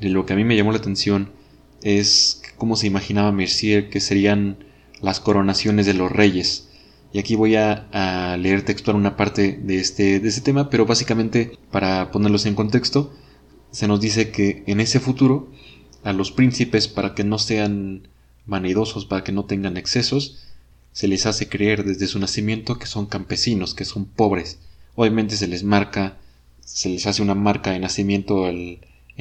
de 0.00 0.08
lo 0.08 0.24
que 0.24 0.32
a 0.34 0.36
mí 0.36 0.44
me 0.44 0.56
llamó 0.56 0.72
la 0.72 0.78
atención 0.78 1.32
es 1.82 2.42
cómo 2.58 2.76
se 2.76 2.86
imaginaba 2.86 3.32
Mercier 3.32 3.90
que 3.90 4.00
serían 4.00 4.58
las 5.00 5.20
coronaciones 5.20 5.86
de 5.86 5.94
los 5.94 6.12
reyes. 6.12 6.69
Y 7.12 7.18
aquí 7.18 7.34
voy 7.34 7.56
a, 7.56 8.36
leer 8.38 8.64
textual 8.64 8.96
una 8.96 9.16
parte 9.16 9.58
de 9.62 9.80
este, 9.80 10.20
de 10.20 10.28
este 10.28 10.40
tema, 10.40 10.70
pero 10.70 10.86
básicamente 10.86 11.58
para 11.70 12.10
ponerlos 12.12 12.46
en 12.46 12.54
contexto, 12.54 13.12
se 13.72 13.88
nos 13.88 14.00
dice 14.00 14.30
que 14.30 14.62
en 14.66 14.80
ese 14.80 15.00
futuro 15.00 15.50
a 16.02 16.12
los 16.12 16.30
príncipes, 16.30 16.88
para 16.88 17.14
que 17.14 17.24
no 17.24 17.38
sean 17.38 18.08
vanidosos, 18.46 19.06
para 19.06 19.24
que 19.24 19.32
no 19.32 19.44
tengan 19.44 19.76
excesos, 19.76 20.44
se 20.92 21.08
les 21.08 21.26
hace 21.26 21.48
creer 21.48 21.84
desde 21.84 22.06
su 22.06 22.18
nacimiento 22.18 22.78
que 22.78 22.86
son 22.86 23.06
campesinos, 23.06 23.74
que 23.74 23.84
son 23.84 24.06
pobres. 24.06 24.58
Obviamente 24.94 25.36
se 25.36 25.46
les 25.46 25.62
marca 25.62 26.16
se 26.72 26.88
les 26.88 27.06
hace 27.06 27.20
una 27.20 27.34
marca 27.34 27.72
de 27.72 27.80
nacimiento 27.80 28.48
en 28.48 28.78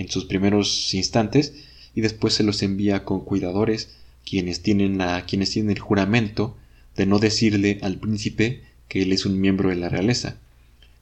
sus 0.09 0.25
primeros 0.25 0.93
instantes 0.93 1.53
y 1.95 2.01
después 2.01 2.35
se 2.35 2.43
los 2.43 2.61
envía 2.61 3.03
con 3.03 3.21
cuidadores 3.21 3.95
quienes 4.23 4.61
tienen, 4.61 4.99
la, 4.99 5.25
quienes 5.25 5.49
tienen 5.49 5.71
el 5.71 5.79
juramento 5.79 6.55
de 6.99 7.05
no 7.05 7.17
decirle 7.17 7.79
al 7.81 7.97
príncipe 7.97 8.61
que 8.89 9.03
él 9.03 9.13
es 9.13 9.25
un 9.25 9.39
miembro 9.39 9.69
de 9.69 9.77
la 9.77 9.87
realeza. 9.87 10.35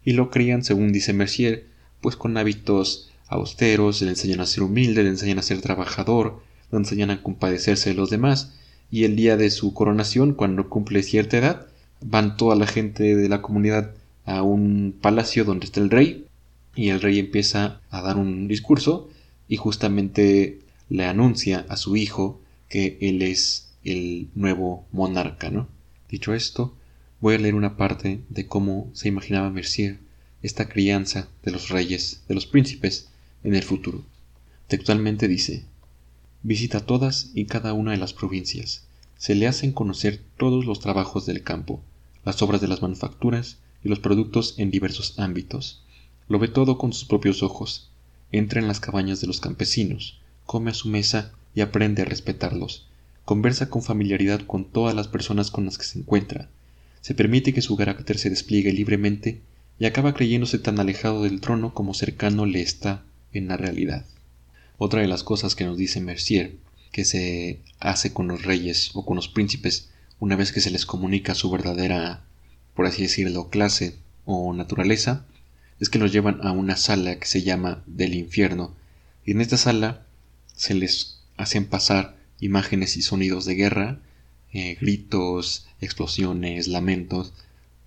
Y 0.06 0.14
lo 0.14 0.30
crían, 0.30 0.64
según 0.64 0.94
dice 0.94 1.12
Mercier, 1.12 1.66
pues 2.02 2.16
con 2.16 2.38
hábitos 2.38 3.10
austeros, 3.28 4.04
le 4.04 4.10
enseñan 4.10 4.42
a 4.42 4.46
ser 4.46 4.62
humilde, 4.62 5.02
le 5.02 5.10
enseñan 5.10 5.40
a 5.40 5.42
ser 5.42 5.60
trabajador, 5.60 6.44
le 6.72 6.78
enseñan 6.78 7.10
a 7.10 7.24
compadecerse 7.24 7.90
de 7.90 7.96
los 7.96 8.12
demás, 8.12 8.54
y 8.92 9.06
el 9.06 9.16
día 9.16 9.38
de 9.38 9.50
su 9.50 9.74
coronación, 9.74 10.36
cuando 10.36 10.70
cumple 10.70 11.02
cierta 11.02 11.40
edad, 11.40 11.66
van 12.00 12.38
toda 12.38 12.56
la 12.56 12.68
gente 12.68 13.16
de 13.16 13.28
la 13.28 13.42
comunidad 13.42 13.96
a 14.24 14.44
un 14.44 14.94
palacio 15.02 15.46
donde 15.46 15.66
está 15.66 15.80
el 15.80 15.90
rey, 15.90 16.28
y 16.76 16.90
el 16.90 17.02
rey 17.02 17.18
empieza 17.18 17.82
a 17.90 18.04
dar 18.04 18.18
un 18.18 18.48
discurso 18.48 19.10
y 19.48 19.58
justamente 19.58 20.60
le 20.90 21.06
anuncia 21.06 21.66
a 21.70 21.76
su 21.76 21.96
hijo 21.96 22.40
que 22.70 23.00
él 23.02 23.24
es 23.24 23.70
el 23.84 24.28
nuevo 24.36 24.86
monarca, 24.92 25.50
¿no? 25.50 25.76
Dicho 26.10 26.34
esto, 26.34 26.76
voy 27.20 27.36
a 27.36 27.38
leer 27.38 27.56
una 27.56 27.78
parte 27.78 28.22
de 28.30 28.48
cómo 28.48 28.90
se 28.94 29.08
imaginaba 29.08 29.50
Mercier 29.50 30.00
esta 30.42 30.70
crianza 30.70 31.28
de 31.44 31.52
los 31.52 31.70
reyes, 31.70 32.22
de 32.28 32.36
los 32.36 32.46
príncipes, 32.46 33.10
en 33.44 33.56
el 33.56 33.64
futuro. 33.64 34.04
Textualmente 34.68 35.28
dice, 35.28 35.66
visita 36.44 36.86
todas 36.86 37.32
y 37.34 37.46
cada 37.46 37.74
una 37.74 37.92
de 37.92 37.98
las 37.98 38.14
provincias, 38.14 38.86
se 39.18 39.36
le 39.36 39.48
hacen 39.48 39.72
conocer 39.72 40.22
todos 40.38 40.66
los 40.66 40.80
trabajos 40.80 41.26
del 41.26 41.44
campo, 41.44 41.82
las 42.24 42.42
obras 42.42 42.62
de 42.62 42.68
las 42.68 42.82
manufacturas 42.82 43.58
y 43.84 43.90
los 43.90 44.00
productos 44.00 44.56
en 44.58 44.70
diversos 44.70 45.18
ámbitos, 45.18 45.84
lo 46.28 46.40
ve 46.40 46.48
todo 46.48 46.78
con 46.78 46.94
sus 46.94 47.06
propios 47.06 47.42
ojos. 47.42 47.90
Entra 48.32 48.60
en 48.60 48.68
las 48.68 48.80
cabañas 48.80 49.22
de 49.22 49.28
los 49.28 49.40
campesinos, 49.40 50.20
come 50.46 50.72
a 50.72 50.74
su 50.74 50.90
mesa 50.90 51.32
y 51.56 51.62
aprende 51.62 52.02
a 52.02 52.06
respetarlos. 52.06 52.87
Conversa 53.28 53.70
con 53.70 53.84
familiaridad 53.84 54.40
con 54.48 54.64
todas 54.64 54.96
las 54.96 55.10
personas 55.10 55.52
con 55.52 55.66
las 55.66 55.78
que 55.78 55.84
se 55.84 56.00
encuentra. 56.00 56.48
Se 57.02 57.14
permite 57.14 57.54
que 57.54 57.62
su 57.62 57.76
carácter 57.76 58.18
se 58.18 58.30
despliegue 58.30 58.72
libremente 58.72 59.42
y 59.78 59.86
acaba 59.86 60.14
creyéndose 60.14 60.60
tan 60.60 60.80
alejado 60.80 61.24
del 61.24 61.42
trono 61.42 61.74
como 61.74 61.94
cercano 61.94 62.46
le 62.46 62.62
está 62.62 63.04
en 63.34 63.50
la 63.50 63.58
realidad. 63.58 64.06
Otra 64.78 65.02
de 65.02 65.10
las 65.10 65.24
cosas 65.24 65.56
que 65.56 65.66
nos 65.66 65.76
dice 65.76 66.00
Mercier, 66.00 66.56
que 66.94 67.04
se 67.04 67.60
hace 67.82 68.14
con 68.14 68.30
los 68.30 68.44
reyes 68.44 68.92
o 68.94 69.06
con 69.06 69.18
los 69.18 69.28
príncipes 69.28 69.90
una 70.22 70.38
vez 70.38 70.54
que 70.54 70.62
se 70.62 70.72
les 70.72 70.86
comunica 70.86 71.36
su 71.36 71.52
verdadera, 71.52 72.24
por 72.76 72.86
así 72.86 73.02
decirlo, 73.02 73.50
clase 73.50 73.96
o 74.24 74.54
naturaleza, 74.54 75.26
es 75.82 75.90
que 75.90 76.00
los 76.00 76.14
llevan 76.14 76.40
a 76.44 76.54
una 76.54 76.78
sala 76.78 77.20
que 77.20 77.28
se 77.28 77.44
llama 77.44 77.84
del 77.88 78.14
infierno 78.14 78.74
y 79.26 79.32
en 79.32 79.42
esta 79.42 79.58
sala 79.58 80.06
se 80.56 80.76
les 80.76 81.20
hacen 81.36 81.66
pasar 81.66 82.17
imágenes 82.40 82.98
y 82.98 83.02
sonidos 83.02 83.46
de 83.46 83.56
guerra, 83.56 84.00
eh, 84.54 84.78
gritos, 84.80 85.68
explosiones, 85.82 86.68
lamentos, 86.68 87.34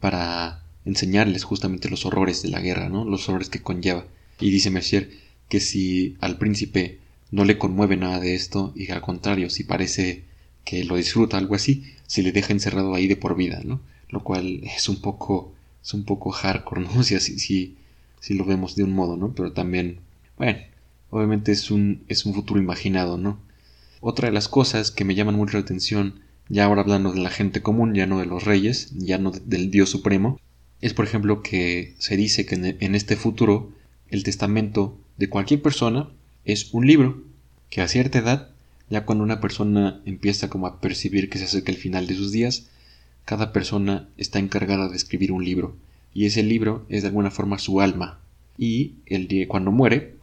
para 0.00 0.62
enseñarles 0.85 1.45
justamente 1.45 1.90
los 1.90 2.07
horrores 2.07 2.42
de 2.42 2.49
la 2.49 2.61
guerra, 2.61 2.88
¿no? 2.88 3.04
los 3.04 3.28
horrores 3.28 3.49
que 3.49 3.62
conlleva. 3.62 4.07
Y 4.40 4.50
dice 4.50 4.71
Mercier 4.71 5.11
que 5.49 5.61
si 5.61 6.16
al 6.21 6.38
príncipe 6.38 6.99
no 7.30 7.45
le 7.45 7.59
conmueve 7.59 7.97
nada 7.97 8.21
de 8.21 8.35
esto 8.35 8.73
y 8.75 8.90
al 8.90 9.00
contrario, 9.00 9.50
si 9.50 9.64
parece 9.64 10.25
que 10.64 10.85
lo 10.85 10.97
disfruta, 10.97 11.38
algo 11.38 11.54
así, 11.54 11.85
se 12.07 12.23
le 12.23 12.33
deja 12.33 12.52
encerrado 12.52 12.95
ahí 12.95 13.07
de 13.07 13.16
por 13.16 13.37
vida, 13.37 13.61
¿no? 13.64 13.80
Lo 14.09 14.23
cual 14.23 14.61
es 14.64 14.88
un 14.88 15.00
poco, 15.00 15.52
es 15.83 15.95
un 15.95 16.04
poco 16.04 16.30
hardcore, 16.30 16.83
¿no? 16.83 17.02
si, 17.04 17.19
si, 17.21 17.76
si 18.21 18.35
lo 18.35 18.45
vemos 18.45 18.76
de 18.76 18.85
un 18.85 18.92
modo, 18.92 19.16
¿no? 19.16 19.33
Pero 19.35 19.52
también, 19.52 20.00
bueno, 20.37 20.59
obviamente 21.11 21.52
es 21.52 21.71
un, 21.71 22.04
es 22.09 22.26
un 22.26 22.35
futuro 22.35 22.61
imaginado, 22.61 23.19
¿no? 23.19 23.38
Otra 24.00 24.28
de 24.28 24.33
las 24.33 24.49
cosas 24.49 24.90
que 24.90 25.04
me 25.04 25.14
llaman 25.14 25.37
mucho 25.37 25.59
la 25.59 25.62
atención, 25.62 26.21
ya 26.49 26.64
ahora 26.64 26.80
hablando 26.83 27.12
de 27.12 27.21
la 27.21 27.30
gente 27.30 27.62
común, 27.62 27.95
ya 27.95 28.07
no 28.07 28.19
de 28.19 28.26
los 28.26 28.45
reyes, 28.45 28.92
ya 28.97 29.19
no 29.19 29.30
del 29.30 29.71
Dios 29.71 29.90
Supremo, 29.90 30.40
es 30.80 30.95
por 30.95 31.04
ejemplo 31.04 31.42
que 31.42 31.95
se 31.99 32.16
dice 32.16 32.47
que 32.47 32.54
en 32.54 32.95
este 32.95 33.16
futuro 33.16 33.71
el 34.09 34.23
testamento 34.25 34.99
de 35.19 35.28
cualquier 35.28 35.61
persona 35.61 36.09
es 36.45 36.73
un 36.73 36.87
libro, 36.87 37.23
que 37.69 37.83
a 37.83 37.88
cierta 37.88 38.19
edad, 38.19 38.50
ya 38.88 39.04
cuando 39.04 39.23
una 39.23 39.40
persona 39.40 40.00
empieza 40.07 40.49
como 40.49 40.66
a 40.66 40.80
percibir 40.80 41.28
que 41.28 41.38
se 41.38 41.45
acerca 41.45 41.71
el 41.71 41.78
final 41.78 42.07
de 42.07 42.16
sus 42.16 42.33
días, 42.33 42.69
cada 43.25 43.52
persona 43.52 44.09
está 44.16 44.38
encargada 44.38 44.88
de 44.88 44.97
escribir 44.97 45.30
un 45.30 45.45
libro, 45.45 45.76
y 46.14 46.25
ese 46.25 46.42
libro 46.42 46.85
es 46.88 47.02
de 47.02 47.09
alguna 47.09 47.30
forma 47.30 47.59
su 47.59 47.80
alma. 47.80 48.19
Y 48.59 48.95
el 49.07 49.47
cuando 49.47 49.71
muere, 49.71 50.16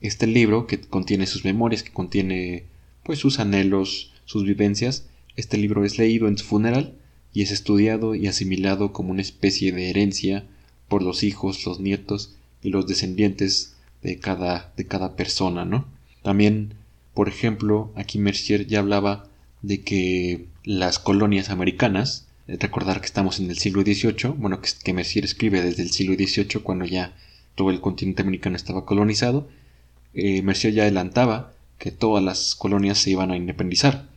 este 0.00 0.26
libro 0.26 0.66
que 0.66 0.80
contiene 0.80 1.26
sus 1.26 1.44
memorias, 1.44 1.82
que 1.82 1.92
contiene 1.92 2.64
pues 3.08 3.20
sus 3.20 3.38
anhelos, 3.38 4.12
sus 4.26 4.44
vivencias, 4.44 5.06
este 5.34 5.56
libro 5.56 5.82
es 5.86 5.96
leído 5.96 6.28
en 6.28 6.36
su 6.36 6.44
funeral 6.44 6.92
y 7.32 7.40
es 7.40 7.52
estudiado 7.52 8.14
y 8.14 8.26
asimilado 8.26 8.92
como 8.92 9.12
una 9.12 9.22
especie 9.22 9.72
de 9.72 9.88
herencia 9.88 10.44
por 10.88 11.02
los 11.02 11.22
hijos, 11.22 11.64
los 11.64 11.80
nietos 11.80 12.34
y 12.62 12.68
los 12.68 12.86
descendientes 12.86 13.76
de 14.02 14.18
cada, 14.18 14.74
de 14.76 14.84
cada 14.84 15.16
persona, 15.16 15.64
¿no? 15.64 15.86
También, 16.22 16.74
por 17.14 17.30
ejemplo, 17.30 17.90
aquí 17.96 18.18
Mercier 18.18 18.66
ya 18.66 18.80
hablaba 18.80 19.26
de 19.62 19.80
que 19.80 20.44
las 20.64 20.98
colonias 20.98 21.48
americanas 21.48 22.26
recordar 22.46 23.00
que 23.00 23.06
estamos 23.06 23.40
en 23.40 23.48
el 23.48 23.56
siglo 23.56 23.80
XVIII, 23.80 24.34
bueno, 24.36 24.60
que, 24.60 24.68
que 24.84 24.92
Mercier 24.92 25.24
escribe 25.24 25.62
desde 25.62 25.82
el 25.82 25.92
siglo 25.92 26.14
XVIII, 26.14 26.60
cuando 26.62 26.84
ya 26.84 27.16
todo 27.54 27.70
el 27.70 27.80
continente 27.80 28.20
americano 28.20 28.56
estaba 28.56 28.84
colonizado, 28.84 29.48
eh, 30.12 30.42
Mercier 30.42 30.74
ya 30.74 30.82
adelantaba 30.82 31.54
que 31.78 31.92
todas 31.92 32.22
las 32.22 32.54
colonias 32.54 32.98
se 32.98 33.10
iban 33.10 33.30
a 33.30 33.36
independizar. 33.36 34.08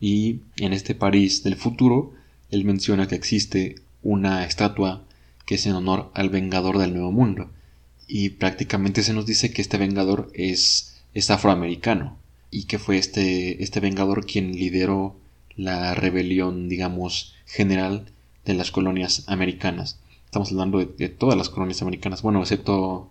Y 0.00 0.40
en 0.58 0.72
este 0.72 0.94
París 0.94 1.42
del 1.42 1.56
futuro, 1.56 2.12
él 2.50 2.64
menciona 2.64 3.08
que 3.08 3.14
existe 3.14 3.76
una 4.02 4.44
estatua 4.44 5.04
que 5.44 5.56
es 5.56 5.66
en 5.66 5.72
honor 5.72 6.10
al 6.14 6.28
Vengador 6.28 6.78
del 6.78 6.92
Nuevo 6.92 7.10
Mundo. 7.10 7.50
Y 8.06 8.30
prácticamente 8.30 9.02
se 9.02 9.14
nos 9.14 9.26
dice 9.26 9.52
que 9.52 9.62
este 9.62 9.78
Vengador 9.78 10.30
es, 10.34 10.94
afroamericano 11.30 12.16
y 12.50 12.64
que 12.64 12.78
fue 12.78 12.96
este, 12.96 13.62
este 13.62 13.80
Vengador 13.80 14.24
quien 14.24 14.52
lideró 14.52 15.16
la 15.56 15.94
rebelión, 15.94 16.68
digamos, 16.68 17.34
general 17.44 18.06
de 18.44 18.54
las 18.54 18.70
colonias 18.70 19.24
americanas. 19.26 19.98
Estamos 20.26 20.52
hablando 20.52 20.78
de, 20.78 21.08
todas 21.08 21.36
las 21.36 21.48
colonias 21.48 21.82
americanas, 21.82 22.22
bueno, 22.22 22.40
excepto 22.40 23.10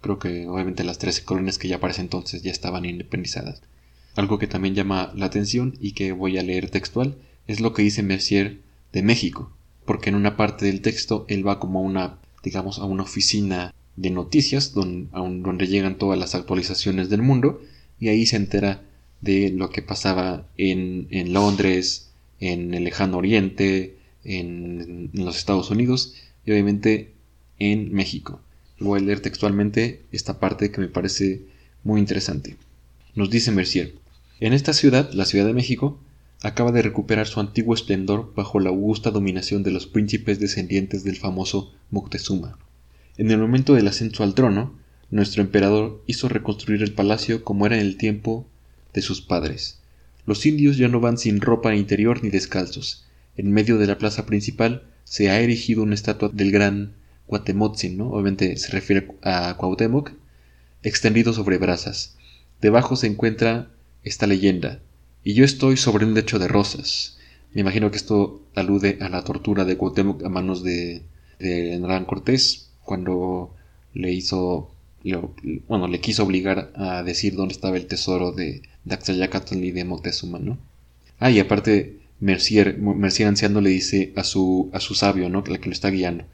creo 0.00 0.18
que 0.18 0.46
obviamente 0.46 0.84
las 0.84 0.98
13 0.98 1.24
colonias 1.24 1.58
que 1.58 1.68
ya 1.68 1.80
para 1.80 1.92
ese 1.92 2.02
entonces 2.02 2.42
ya 2.42 2.50
estaban 2.50 2.84
independizadas. 2.84 3.62
Algo 4.16 4.38
que 4.38 4.46
también 4.46 4.74
llama 4.74 5.12
la 5.14 5.26
atención 5.26 5.76
y 5.80 5.92
que 5.92 6.12
voy 6.12 6.38
a 6.38 6.42
leer 6.42 6.70
textual 6.70 7.16
es 7.46 7.60
lo 7.60 7.72
que 7.72 7.82
dice 7.82 8.02
Mercier 8.02 8.60
de 8.92 9.02
México, 9.02 9.52
porque 9.84 10.10
en 10.10 10.16
una 10.16 10.36
parte 10.36 10.66
del 10.66 10.80
texto 10.80 11.24
él 11.28 11.46
va 11.46 11.58
como 11.58 11.78
a 11.78 11.82
una, 11.82 12.18
digamos, 12.42 12.78
a 12.78 12.84
una 12.84 13.04
oficina 13.04 13.74
de 13.96 14.10
noticias 14.10 14.72
donde, 14.74 15.66
llegan 15.66 15.98
todas 15.98 16.18
las 16.18 16.34
actualizaciones 16.34 17.10
del 17.10 17.22
mundo 17.22 17.60
y 17.98 18.08
ahí 18.08 18.26
se 18.26 18.36
entera 18.36 18.82
de 19.20 19.50
lo 19.50 19.70
que 19.70 19.82
pasaba 19.82 20.46
en 20.56 21.32
Londres, 21.32 22.10
en 22.40 22.74
el 22.74 22.84
lejano 22.84 23.18
oriente, 23.18 23.98
en, 24.24 25.10
los 25.12 25.36
Estados 25.36 25.70
Unidos 25.70 26.14
y 26.44 26.52
obviamente 26.52 27.12
en 27.58 27.92
México. 27.92 28.40
Voy 28.80 29.00
a 29.00 29.02
leer 29.02 29.20
textualmente 29.20 30.02
esta 30.12 30.38
parte 30.38 30.70
que 30.70 30.80
me 30.80 30.88
parece 30.88 31.42
muy 31.82 32.00
interesante. 32.00 32.56
Nos 33.14 33.30
dice 33.30 33.50
Mercier, 33.50 33.94
en 34.40 34.52
esta 34.52 34.72
ciudad, 34.72 35.12
la 35.12 35.24
Ciudad 35.24 35.46
de 35.46 35.52
México, 35.52 35.98
acaba 36.42 36.70
de 36.70 36.82
recuperar 36.82 37.26
su 37.26 37.40
antiguo 37.40 37.74
esplendor 37.74 38.32
bajo 38.36 38.60
la 38.60 38.68
augusta 38.68 39.10
dominación 39.10 39.64
de 39.64 39.72
los 39.72 39.86
príncipes 39.86 40.38
descendientes 40.38 41.02
del 41.02 41.16
famoso 41.16 41.74
Moctezuma. 41.90 42.56
En 43.16 43.32
el 43.32 43.38
momento 43.38 43.74
del 43.74 43.88
ascenso 43.88 44.22
al 44.22 44.34
trono, 44.34 44.78
nuestro 45.10 45.42
emperador 45.42 46.02
hizo 46.06 46.28
reconstruir 46.28 46.82
el 46.82 46.92
palacio 46.92 47.42
como 47.42 47.66
era 47.66 47.76
en 47.76 47.86
el 47.86 47.96
tiempo 47.96 48.46
de 48.94 49.02
sus 49.02 49.20
padres. 49.20 49.80
Los 50.26 50.46
indios 50.46 50.76
ya 50.76 50.86
no 50.86 51.00
van 51.00 51.18
sin 51.18 51.40
ropa 51.40 51.74
interior 51.74 52.22
ni 52.22 52.30
descalzos. 52.30 53.06
En 53.36 53.50
medio 53.50 53.78
de 53.78 53.86
la 53.86 53.98
plaza 53.98 54.26
principal 54.26 54.84
se 55.02 55.30
ha 55.30 55.40
erigido 55.40 55.82
una 55.82 55.94
estatua 55.94 56.28
del 56.28 56.52
gran 56.52 56.92
Cuatemotzin, 57.28 57.96
¿no? 57.96 58.10
Obviamente 58.10 58.56
se 58.56 58.72
refiere 58.72 59.06
a 59.22 59.54
Cuauhtémoc, 59.56 60.10
extendido 60.82 61.32
sobre 61.32 61.58
brasas. 61.58 62.16
Debajo 62.60 62.96
se 62.96 63.06
encuentra 63.06 63.70
esta 64.02 64.26
leyenda, 64.26 64.80
y 65.22 65.34
yo 65.34 65.44
estoy 65.44 65.76
sobre 65.76 66.06
un 66.06 66.14
lecho 66.14 66.38
de 66.38 66.48
rosas. 66.48 67.18
Me 67.52 67.60
imagino 67.60 67.90
que 67.90 67.98
esto 67.98 68.42
alude 68.54 68.98
a 69.00 69.08
la 69.08 69.22
tortura 69.22 69.64
de 69.64 69.76
Cuauhtémoc 69.76 70.24
a 70.24 70.28
manos 70.28 70.64
de, 70.64 71.02
de 71.38 71.74
Hernán 71.74 72.06
Cortés, 72.06 72.70
cuando 72.82 73.54
le 73.92 74.12
hizo, 74.12 74.70
bueno, 75.68 75.86
le 75.86 76.00
quiso 76.00 76.24
obligar 76.24 76.72
a 76.74 77.02
decir 77.02 77.36
dónde 77.36 77.52
estaba 77.52 77.76
el 77.76 77.86
tesoro 77.86 78.32
de 78.32 78.62
Daxayacatl 78.84 79.62
y 79.62 79.70
de 79.70 79.84
Moctezuma, 79.84 80.38
¿no? 80.38 80.58
Ah, 81.18 81.30
y 81.30 81.40
aparte, 81.40 81.98
Mercier, 82.20 82.78
Mercier 82.78 83.28
anciano 83.28 83.60
le 83.60 83.70
dice 83.70 84.12
a 84.16 84.24
su, 84.24 84.70
a 84.72 84.80
su 84.80 84.94
sabio, 84.94 85.28
¿no? 85.28 85.44
Que 85.44 85.58
lo 85.58 85.72
está 85.72 85.90
guiando. 85.90 86.24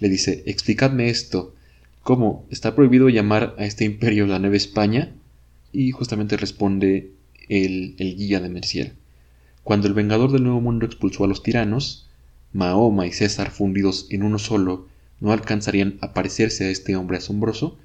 Le 0.00 0.08
dice, 0.08 0.42
explicadme 0.46 1.08
esto. 1.08 1.54
¿Cómo? 2.02 2.46
¿Está 2.50 2.74
prohibido 2.74 3.08
llamar 3.08 3.54
a 3.58 3.64
este 3.64 3.84
imperio 3.84 4.26
la 4.26 4.38
Nueva 4.38 4.56
España? 4.56 5.12
Y 5.72 5.90
justamente 5.90 6.36
responde 6.36 7.10
el, 7.48 7.96
guía 7.98 8.40
de 8.40 8.48
Mercier. 8.48 8.94
Cuando 9.64 9.88
el 9.88 9.94
vengador 9.94 10.32
del 10.32 10.44
Nuevo 10.44 10.60
Mundo 10.60 10.86
expulsó 10.86 11.24
a 11.24 11.28
los 11.28 11.42
tiranos, 11.42 12.06
Mahoma 12.52 13.06
y 13.06 13.12
César 13.12 13.50
fundidos 13.50 14.06
en 14.10 14.22
uno 14.22 14.38
solo 14.38 14.86
no 15.20 15.32
alcanzarían 15.32 15.98
a 16.00 16.14
parecerse 16.14 16.64
a 16.64 16.70
este 16.70 16.96
hombre 16.96 17.18
asombroso, 17.18 17.76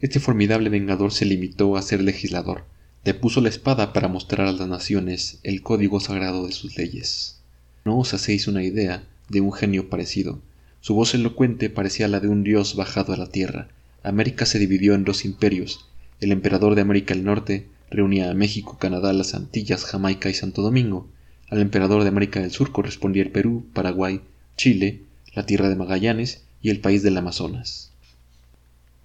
este 0.00 0.18
formidable 0.18 0.70
vengador 0.70 1.12
se 1.12 1.26
limitó 1.26 1.76
a 1.76 1.82
ser 1.82 2.02
legislador, 2.02 2.64
le 3.04 3.14
puso 3.14 3.40
la 3.40 3.50
espada 3.50 3.92
para 3.92 4.08
mostrar 4.08 4.46
a 4.46 4.52
las 4.52 4.66
naciones 4.66 5.40
el 5.42 5.62
código 5.62 6.00
sagrado 6.00 6.46
de 6.46 6.52
sus 6.52 6.76
leyes. 6.76 7.40
No 7.84 7.98
os 7.98 8.14
hacéis 8.14 8.48
una 8.48 8.64
idea 8.64 9.04
de 9.28 9.40
un 9.40 9.52
genio 9.52 9.88
parecido. 9.88 10.40
Su 10.80 10.94
voz 10.94 11.14
elocuente 11.14 11.68
parecía 11.68 12.08
la 12.08 12.20
de 12.20 12.28
un 12.28 12.42
dios 12.42 12.74
bajado 12.74 13.12
a 13.12 13.16
la 13.16 13.28
tierra. 13.28 13.68
América 14.02 14.46
se 14.46 14.58
dividió 14.58 14.94
en 14.94 15.04
dos 15.04 15.26
imperios. 15.26 15.86
El 16.20 16.32
emperador 16.32 16.74
de 16.74 16.80
América 16.80 17.12
del 17.14 17.24
Norte 17.24 17.66
reunía 17.90 18.30
a 18.30 18.34
México, 18.34 18.78
Canadá, 18.78 19.12
las 19.12 19.34
Antillas, 19.34 19.84
Jamaica 19.84 20.30
y 20.30 20.34
Santo 20.34 20.62
Domingo. 20.62 21.08
Al 21.50 21.60
emperador 21.60 22.02
de 22.02 22.08
América 22.08 22.40
del 22.40 22.50
Sur 22.50 22.72
correspondía 22.72 23.22
el 23.22 23.30
Perú, 23.30 23.66
Paraguay, 23.74 24.22
Chile, 24.56 25.02
la 25.34 25.44
tierra 25.44 25.68
de 25.68 25.76
Magallanes 25.76 26.44
y 26.62 26.70
el 26.70 26.80
país 26.80 27.02
del 27.02 27.18
Amazonas. 27.18 27.92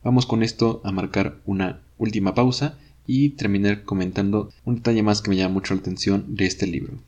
Vamos 0.04 0.26
con 0.26 0.44
esto 0.44 0.82
a 0.86 0.92
marcar 0.92 1.40
una 1.46 1.82
última 1.98 2.34
pausa 2.36 2.78
y 3.08 3.30
terminar 3.30 3.84
comentando 3.84 4.52
un 4.64 4.76
detalle 4.76 5.04
más 5.04 5.22
que 5.22 5.30
me 5.30 5.36
llama 5.36 5.56
mucho 5.56 5.74
la 5.74 5.82
atención 5.82 6.36
de 6.36 6.46
este 6.46 6.68
libro. 6.68 7.00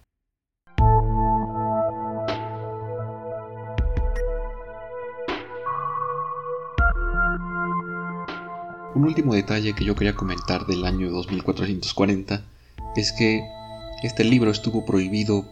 Un 8.98 9.06
último 9.06 9.36
detalle 9.36 9.76
que 9.76 9.86
yo 9.86 9.96
quería 9.96 10.16
comentar 10.16 10.66
del 10.66 10.84
año 10.84 11.12
2440 11.12 12.44
es 12.96 13.12
que 13.12 13.44
este 14.02 14.24
libro 14.24 14.50
estuvo 14.50 14.88
prohibido 14.88 15.48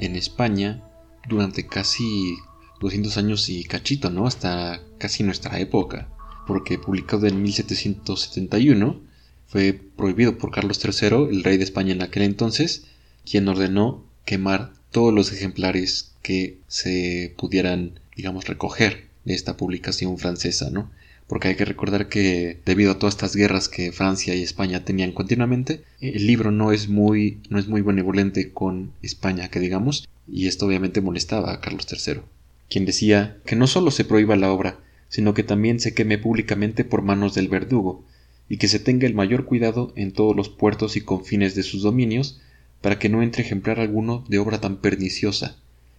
en 0.00 0.16
España 0.16 0.82
durante 1.26 1.66
casi 1.66 2.36
200 2.78 3.16
años 3.16 3.48
y 3.48 3.64
cachito, 3.64 4.10
¿no? 4.10 4.26
Hasta 4.26 4.82
casi 4.98 5.22
nuestra 5.22 5.58
época, 5.60 6.08
porque 6.46 6.76
publicado 6.76 7.26
en 7.26 7.42
1771 7.42 9.00
fue 9.46 9.72
prohibido 9.72 10.36
por 10.36 10.50
Carlos 10.50 10.78
III, 10.84 11.30
el 11.30 11.42
rey 11.42 11.56
de 11.56 11.64
España 11.64 11.94
en 11.94 12.02
aquel 12.02 12.24
entonces, 12.24 12.84
quien 13.24 13.48
ordenó 13.48 14.04
quemar 14.26 14.74
todos 14.90 15.14
los 15.14 15.32
ejemplares 15.32 16.12
que 16.20 16.58
se 16.68 17.34
pudieran, 17.38 17.98
digamos, 18.14 18.44
recoger 18.44 19.06
de 19.24 19.32
esta 19.32 19.56
publicación 19.56 20.18
francesa, 20.18 20.68
¿no? 20.68 20.90
Porque 21.30 21.46
hay 21.46 21.54
que 21.54 21.64
recordar 21.64 22.08
que 22.08 22.58
debido 22.66 22.90
a 22.90 22.98
todas 22.98 23.14
estas 23.14 23.36
guerras 23.36 23.68
que 23.68 23.92
Francia 23.92 24.34
y 24.34 24.42
España 24.42 24.84
tenían 24.84 25.12
continuamente, 25.12 25.84
el 26.00 26.26
libro 26.26 26.50
no 26.50 26.72
es 26.72 26.88
muy, 26.88 27.38
no 27.48 27.60
es 27.60 27.68
muy 27.68 27.82
benevolente 27.82 28.50
con 28.52 28.90
España, 29.00 29.48
que 29.48 29.60
digamos, 29.60 30.08
y 30.26 30.48
esto 30.48 30.66
obviamente 30.66 31.00
molestaba 31.00 31.52
a 31.52 31.60
Carlos 31.60 31.86
III, 31.88 32.22
quien 32.68 32.84
decía 32.84 33.38
que 33.46 33.54
no 33.54 33.68
solo 33.68 33.92
se 33.92 34.04
prohíba 34.04 34.34
la 34.34 34.50
obra, 34.50 34.80
sino 35.08 35.32
que 35.32 35.44
también 35.44 35.78
se 35.78 35.94
queme 35.94 36.18
públicamente 36.18 36.84
por 36.84 37.02
manos 37.02 37.36
del 37.36 37.46
verdugo, 37.46 38.04
y 38.48 38.56
que 38.56 38.66
se 38.66 38.80
tenga 38.80 39.06
el 39.06 39.14
mayor 39.14 39.44
cuidado 39.44 39.92
en 39.94 40.10
todos 40.10 40.34
los 40.34 40.48
puertos 40.48 40.96
y 40.96 41.00
confines 41.00 41.54
de 41.54 41.62
sus 41.62 41.82
dominios, 41.82 42.40
para 42.80 42.98
que 42.98 43.08
no 43.08 43.22
entre 43.22 43.44
ejemplar 43.44 43.78
alguno 43.78 44.24
de 44.28 44.40
obra 44.40 44.60
tan 44.60 44.78
perniciosa, 44.78 45.58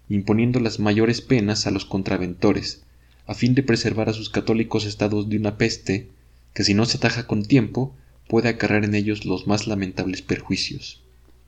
imponiendo 0.10 0.60
las 0.60 0.82
mayores 0.82 1.22
penas 1.22 1.68
a 1.68 1.72
los 1.72 1.86
contraventores, 1.86 2.84
a 3.32 3.34
fin 3.34 3.56
de 3.56 3.64
preservar 3.64 4.10
a 4.10 4.14
sus 4.14 4.30
católicos 4.30 4.86
estados 4.86 5.30
de 5.30 5.38
una 5.38 5.58
peste 5.58 6.10
que 6.54 6.66
si 6.66 6.74
no 6.74 6.84
se 6.86 6.98
ataja 6.98 7.28
con 7.28 7.46
tiempo 7.46 7.96
puede 8.28 8.50
acarrear 8.50 8.84
en 8.84 8.94
ellos 8.94 9.24
los 9.24 9.48
más 9.48 9.68
lamentables 9.68 10.22
perjuicios. 10.22 11.02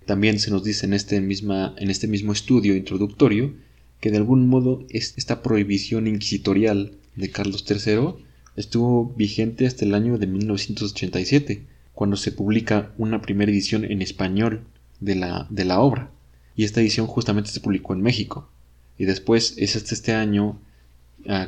También 0.06 0.40
se 0.40 0.50
nos 0.50 0.64
dice 0.64 0.86
en 0.86 0.94
este, 0.94 1.20
misma, 1.20 1.76
en 1.78 1.90
este 1.90 2.08
mismo 2.08 2.32
estudio 2.32 2.78
introductorio 2.78 3.54
que 4.00 4.12
de 4.12 4.18
algún 4.18 4.48
modo 4.48 4.86
esta 4.92 5.44
prohibición 5.44 6.08
inquisitorial 6.08 6.94
de 7.18 7.32
Carlos 7.32 7.66
III 7.70 8.24
estuvo 8.56 9.14
vigente 9.18 9.68
hasta 9.68 9.84
el 9.84 9.94
año 9.94 10.18
de 10.18 10.28
1987, 10.28 11.64
cuando 11.92 12.16
se 12.16 12.32
publica 12.32 12.94
una 12.98 13.22
primera 13.22 13.52
edición 13.52 13.84
en 13.84 14.02
español 14.02 14.64
de 15.02 15.16
la, 15.16 15.48
de 15.50 15.66
la 15.66 15.82
obra. 15.82 16.12
Y 16.56 16.64
esta 16.64 16.80
edición 16.80 17.08
justamente 17.08 17.50
se 17.50 17.60
publicó 17.60 17.94
en 17.94 18.02
México. 18.02 18.50
Y 18.98 19.04
después 19.04 19.56
es 19.58 19.76
hasta 19.76 19.94
este 19.94 20.14
año 20.14 20.62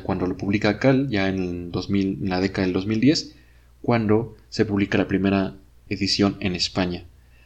cuando 0.04 0.26
lo 0.26 0.36
publica 0.36 0.78
Cal, 0.78 1.08
ya 1.08 1.28
en, 1.28 1.70
2000, 1.70 2.18
en 2.22 2.28
la 2.28 2.40
década 2.40 2.66
del 2.66 2.72
2010, 2.72 3.34
cuando 3.82 4.36
se 4.48 4.64
publica 4.64 4.98
la 4.98 5.08
primera 5.08 5.54
edición 5.88 6.36
en 6.40 6.54
España. 6.54 7.04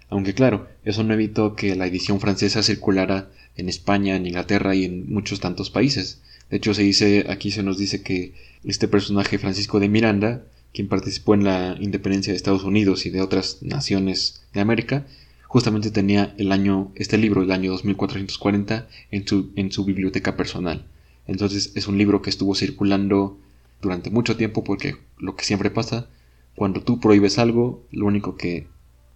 Aunque 0.09 0.35
claro, 0.35 0.69
eso 0.85 1.05
no 1.05 1.15
evitó 1.15 1.55
que 1.55 1.77
la 1.77 1.87
edición 1.87 2.21
francesa 2.21 2.63
circulara 2.63 3.31
en 3.57 3.69
España, 3.69 4.17
en 4.17 4.27
Inglaterra 4.27 4.75
y 4.75 4.85
en 4.85 5.13
muchos 5.13 5.41
tantos 5.41 5.71
países. 5.71 6.21
De 6.51 6.57
hecho, 6.57 6.75
se 6.75 6.83
dice, 6.83 7.27
aquí 7.29 7.51
se 7.53 7.63
nos 7.63 7.79
dice 7.79 8.03
que 8.03 8.35
este 8.65 8.89
personaje 8.89 9.39
Francisco 9.39 9.79
de 9.79 9.89
Miranda, 9.89 10.43
quien 10.73 10.89
participó 10.89 11.35
en 11.35 11.45
la 11.45 11.77
independencia 11.81 12.33
de 12.33 12.37
Estados 12.37 12.65
Unidos 12.65 13.07
y 13.07 13.11
de 13.11 13.23
otras 13.23 13.59
naciones 13.63 14.43
de 14.53 14.61
América, 14.61 15.07
justamente 15.45 15.91
tenía 15.91 16.35
el 16.39 16.53
año, 16.53 16.91
este 16.97 17.19
libro, 17.19 17.43
el 17.43 17.53
año 17.53 17.71
2440, 17.71 18.89
en 19.11 19.27
su, 19.27 19.53
en 19.57 19.71
su 19.71 19.85
biblioteca 19.85 20.37
personal. 20.37 20.87
Entonces 21.27 21.73
es 21.75 21.89
un 21.89 21.99
libro 21.99 22.23
que 22.23 22.31
estuvo 22.31 22.55
circulando 22.55 23.39
durante 23.81 24.11
mucho 24.11 24.37
tiempo 24.37 24.65
porque 24.65 24.97
lo 25.19 25.37
que 25.37 25.45
siempre 25.45 25.71
pasa, 25.71 26.09
cuando 26.55 26.83
tú 26.83 27.01
prohíbes 27.01 27.39
algo, 27.39 27.83
lo 27.91 28.07
único 28.07 28.37
que 28.37 28.67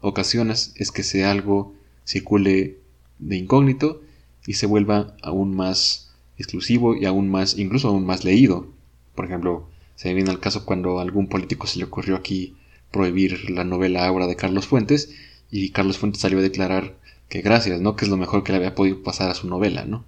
ocasionas 0.00 0.72
es 0.76 0.90
que 0.90 1.02
ese 1.02 1.24
algo 1.24 1.74
circule 2.04 2.78
de 3.18 3.36
incógnito 3.36 4.02
y 4.46 4.54
se 4.54 4.66
vuelva 4.66 5.16
aún 5.22 5.54
más 5.54 6.12
exclusivo 6.38 6.94
y 6.94 7.06
aún 7.06 7.30
más, 7.30 7.58
incluso 7.58 7.88
aún 7.88 8.04
más 8.06 8.24
leído. 8.24 8.66
Por 9.14 9.24
ejemplo, 9.24 9.68
se 9.94 10.12
viene 10.12 10.30
al 10.30 10.40
caso 10.40 10.64
cuando 10.64 10.98
a 10.98 11.02
algún 11.02 11.28
político 11.28 11.66
se 11.66 11.78
le 11.78 11.84
ocurrió 11.84 12.16
aquí 12.16 12.56
prohibir 12.90 13.50
la 13.50 13.64
novela 13.64 14.06
Aura 14.06 14.26
de 14.26 14.36
Carlos 14.36 14.66
Fuentes 14.66 15.14
y 15.50 15.70
Carlos 15.70 15.98
Fuentes 15.98 16.20
salió 16.20 16.38
a 16.38 16.42
declarar 16.42 16.96
que 17.28 17.42
gracias, 17.42 17.80
¿no? 17.80 17.96
Que 17.96 18.04
es 18.04 18.10
lo 18.10 18.16
mejor 18.16 18.44
que 18.44 18.52
le 18.52 18.58
había 18.58 18.74
podido 18.74 19.02
pasar 19.02 19.30
a 19.30 19.34
su 19.34 19.48
novela, 19.48 19.84
¿no? 19.84 20.04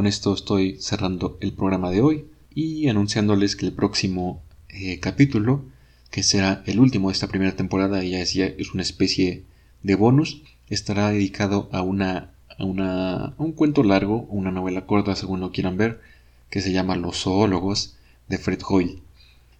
Con 0.00 0.06
esto 0.06 0.32
estoy 0.32 0.78
cerrando 0.80 1.36
el 1.42 1.52
programa 1.52 1.90
de 1.90 2.00
hoy 2.00 2.24
y 2.54 2.88
anunciándoles 2.88 3.54
que 3.54 3.66
el 3.66 3.74
próximo 3.74 4.42
eh, 4.70 4.98
capítulo, 4.98 5.62
que 6.10 6.22
será 6.22 6.62
el 6.64 6.80
último 6.80 7.10
de 7.10 7.12
esta 7.12 7.28
primera 7.28 7.54
temporada, 7.54 8.02
ya 8.02 8.16
decía, 8.16 8.46
es 8.46 8.72
una 8.72 8.80
especie 8.80 9.44
de 9.82 9.94
bonus, 9.96 10.40
estará 10.70 11.10
dedicado 11.10 11.68
a 11.70 11.82
una 11.82 12.30
a, 12.56 12.64
una, 12.64 13.34
un 13.36 13.52
cuento 13.52 13.82
largo, 13.82 14.22
una 14.30 14.50
novela 14.50 14.86
corta 14.86 15.14
según 15.16 15.40
lo 15.40 15.52
quieran 15.52 15.76
ver, 15.76 16.00
que 16.48 16.62
se 16.62 16.72
llama 16.72 16.96
Los 16.96 17.18
zoólogos 17.18 17.98
de 18.26 18.38
Fred 18.38 18.60
Hoyle. 18.66 19.02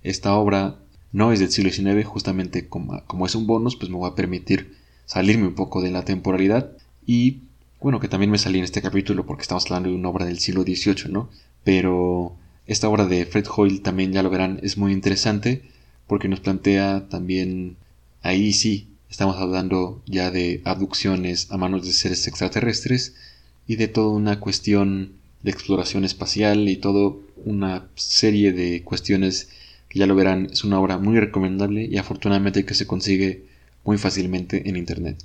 Esta 0.03 0.35
obra 0.35 0.77
no 1.13 1.33
es 1.33 1.41
del 1.41 1.51
siglo 1.51 1.71
XIX, 1.71 2.07
justamente 2.07 2.67
como, 2.67 3.05
como 3.07 3.27
es 3.27 3.35
un 3.35 3.47
bonus, 3.47 3.77
pues 3.77 3.91
me 3.91 3.99
va 3.99 4.09
a 4.09 4.15
permitir 4.15 4.75
salirme 5.05 5.49
un 5.49 5.55
poco 5.55 5.83
de 5.83 5.91
la 5.91 6.07
temporalidad 6.07 6.73
y 7.07 7.43
Bueno, 7.81 7.99
que 7.99 8.09
también 8.09 8.31
me 8.31 8.37
salí 8.37 8.59
en 8.59 8.65
este 8.65 8.83
capítulo 8.83 9.25
porque 9.25 9.41
estamos 9.41 9.65
hablando 9.65 9.89
de 9.89 9.95
una 9.95 10.11
obra 10.11 10.27
del 10.27 10.39
siglo 10.39 10.63
XVIII, 10.65 11.11
¿no? 11.11 11.31
Pero 11.65 12.37
esta 12.67 12.91
obra 12.91 13.07
de 13.07 13.25
Fred 13.25 13.47
Hoyle 13.57 13.81
también, 13.81 14.13
ya 14.13 14.23
lo 14.23 14.29
verán, 14.29 14.61
es 14.63 14.77
muy 14.77 14.93
interesante 14.93 15.63
porque 16.07 16.29
nos 16.29 16.41
plantea 16.41 17.09
también, 17.09 17.77
ahí 18.23 18.53
sí, 18.53 18.89
estamos 19.09 19.37
hablando 19.39 20.03
ya 20.05 20.31
de 20.31 20.61
abducciones 20.67 21.51
a 21.51 21.57
manos 21.57 21.87
de 21.87 21.93
seres 21.95 22.27
extraterrestres 22.27 23.15
y 23.67 23.77
de 23.77 23.89
toda 23.89 24.09
una 24.13 24.41
cuestión 24.41 25.15
de 25.43 25.51
exploración 25.51 26.05
espacial 26.05 26.69
y 26.69 26.77
toda 26.77 27.15
una 27.47 27.89
serie 27.95 28.53
de 28.53 28.83
cuestiones 28.83 29.49
que 29.89 30.01
ya 30.01 30.07
lo 30.07 30.15
verán, 30.15 30.51
es 30.53 30.65
una 30.65 30.79
obra 30.79 30.99
muy 30.99 31.19
recomendable 31.19 31.87
y 31.87 31.97
afortunadamente 31.97 32.67
que 32.67 32.75
se 32.75 32.87
consigue 32.87 33.47
muy 33.85 33.97
fácilmente 33.97 34.69
en 34.69 34.77
internet. 34.77 35.17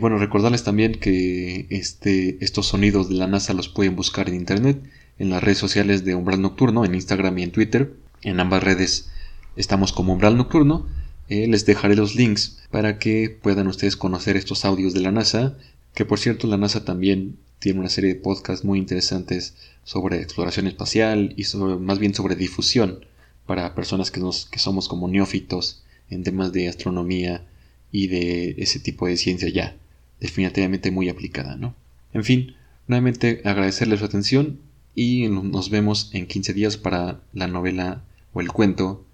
Bueno, 0.00 0.16
recordarles 0.16 0.64
también 0.64 0.94
que 0.94 1.66
este, 1.68 2.42
estos 2.42 2.68
sonidos 2.68 3.10
de 3.10 3.16
la 3.16 3.26
NASA 3.26 3.52
los 3.52 3.68
pueden 3.68 3.96
buscar 3.96 4.30
en 4.30 4.34
internet, 4.34 4.82
en 5.18 5.28
las 5.28 5.42
redes 5.42 5.58
sociales 5.58 6.06
de 6.06 6.14
Umbral 6.14 6.40
Nocturno, 6.40 6.86
en 6.86 6.94
Instagram 6.94 7.36
y 7.36 7.42
en 7.42 7.52
Twitter. 7.52 7.92
En 8.22 8.40
ambas 8.40 8.64
redes 8.64 9.10
estamos 9.56 9.92
como 9.92 10.14
Umbral 10.14 10.38
Nocturno. 10.38 10.86
Eh, 11.28 11.46
les 11.48 11.66
dejaré 11.66 11.96
los 11.96 12.14
links 12.14 12.62
para 12.70 12.98
que 12.98 13.28
puedan 13.42 13.66
ustedes 13.66 13.94
conocer 13.98 14.38
estos 14.38 14.64
audios 14.64 14.94
de 14.94 15.00
la 15.00 15.12
NASA, 15.12 15.58
que 15.92 16.06
por 16.06 16.18
cierto 16.18 16.46
la 16.46 16.56
NASA 16.56 16.82
también 16.82 17.36
tiene 17.58 17.80
una 17.80 17.90
serie 17.90 18.14
de 18.14 18.20
podcasts 18.20 18.64
muy 18.64 18.78
interesantes 18.78 19.54
sobre 19.84 20.22
exploración 20.22 20.66
espacial 20.66 21.34
y 21.36 21.44
sobre, 21.44 21.76
más 21.76 21.98
bien 21.98 22.14
sobre 22.14 22.36
difusión 22.36 23.04
para 23.44 23.74
personas 23.74 24.10
que, 24.10 24.22
somos 24.56 24.88
como 24.88 25.08
neófitos 25.08 25.82
en 26.08 26.22
temas 26.24 26.52
de 26.52 26.68
astronomía 26.68 27.44
y 27.92 28.06
de 28.06 28.54
ese 28.56 28.80
tipo 28.80 29.06
de 29.06 29.18
ciencia 29.18 29.50
ya 29.50 29.76
definitivamente 30.20 30.90
muy 30.90 31.08
aplicada, 31.08 31.56
¿no? 31.56 31.74
En 32.12 32.24
fin, 32.24 32.54
nuevamente 32.86 33.42
agradecerles 33.44 34.00
su 34.00 34.04
atención 34.04 34.60
y 34.94 35.28
nos 35.28 35.70
vemos 35.70 36.10
en 36.12 36.26
15 36.26 36.52
días 36.52 36.76
para 36.76 37.20
la 37.32 37.46
novela 37.46 38.02
o 38.32 38.40
el 38.40 38.48
cuento 38.48 39.04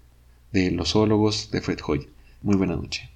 de 0.51 0.71
los 0.71 0.91
zoólogos 0.91 1.51
de 1.51 1.61
Fred 1.61 1.79
Hoy. 1.87 2.07
Muy 2.41 2.55
buena 2.55 2.75
noche. 2.75 3.09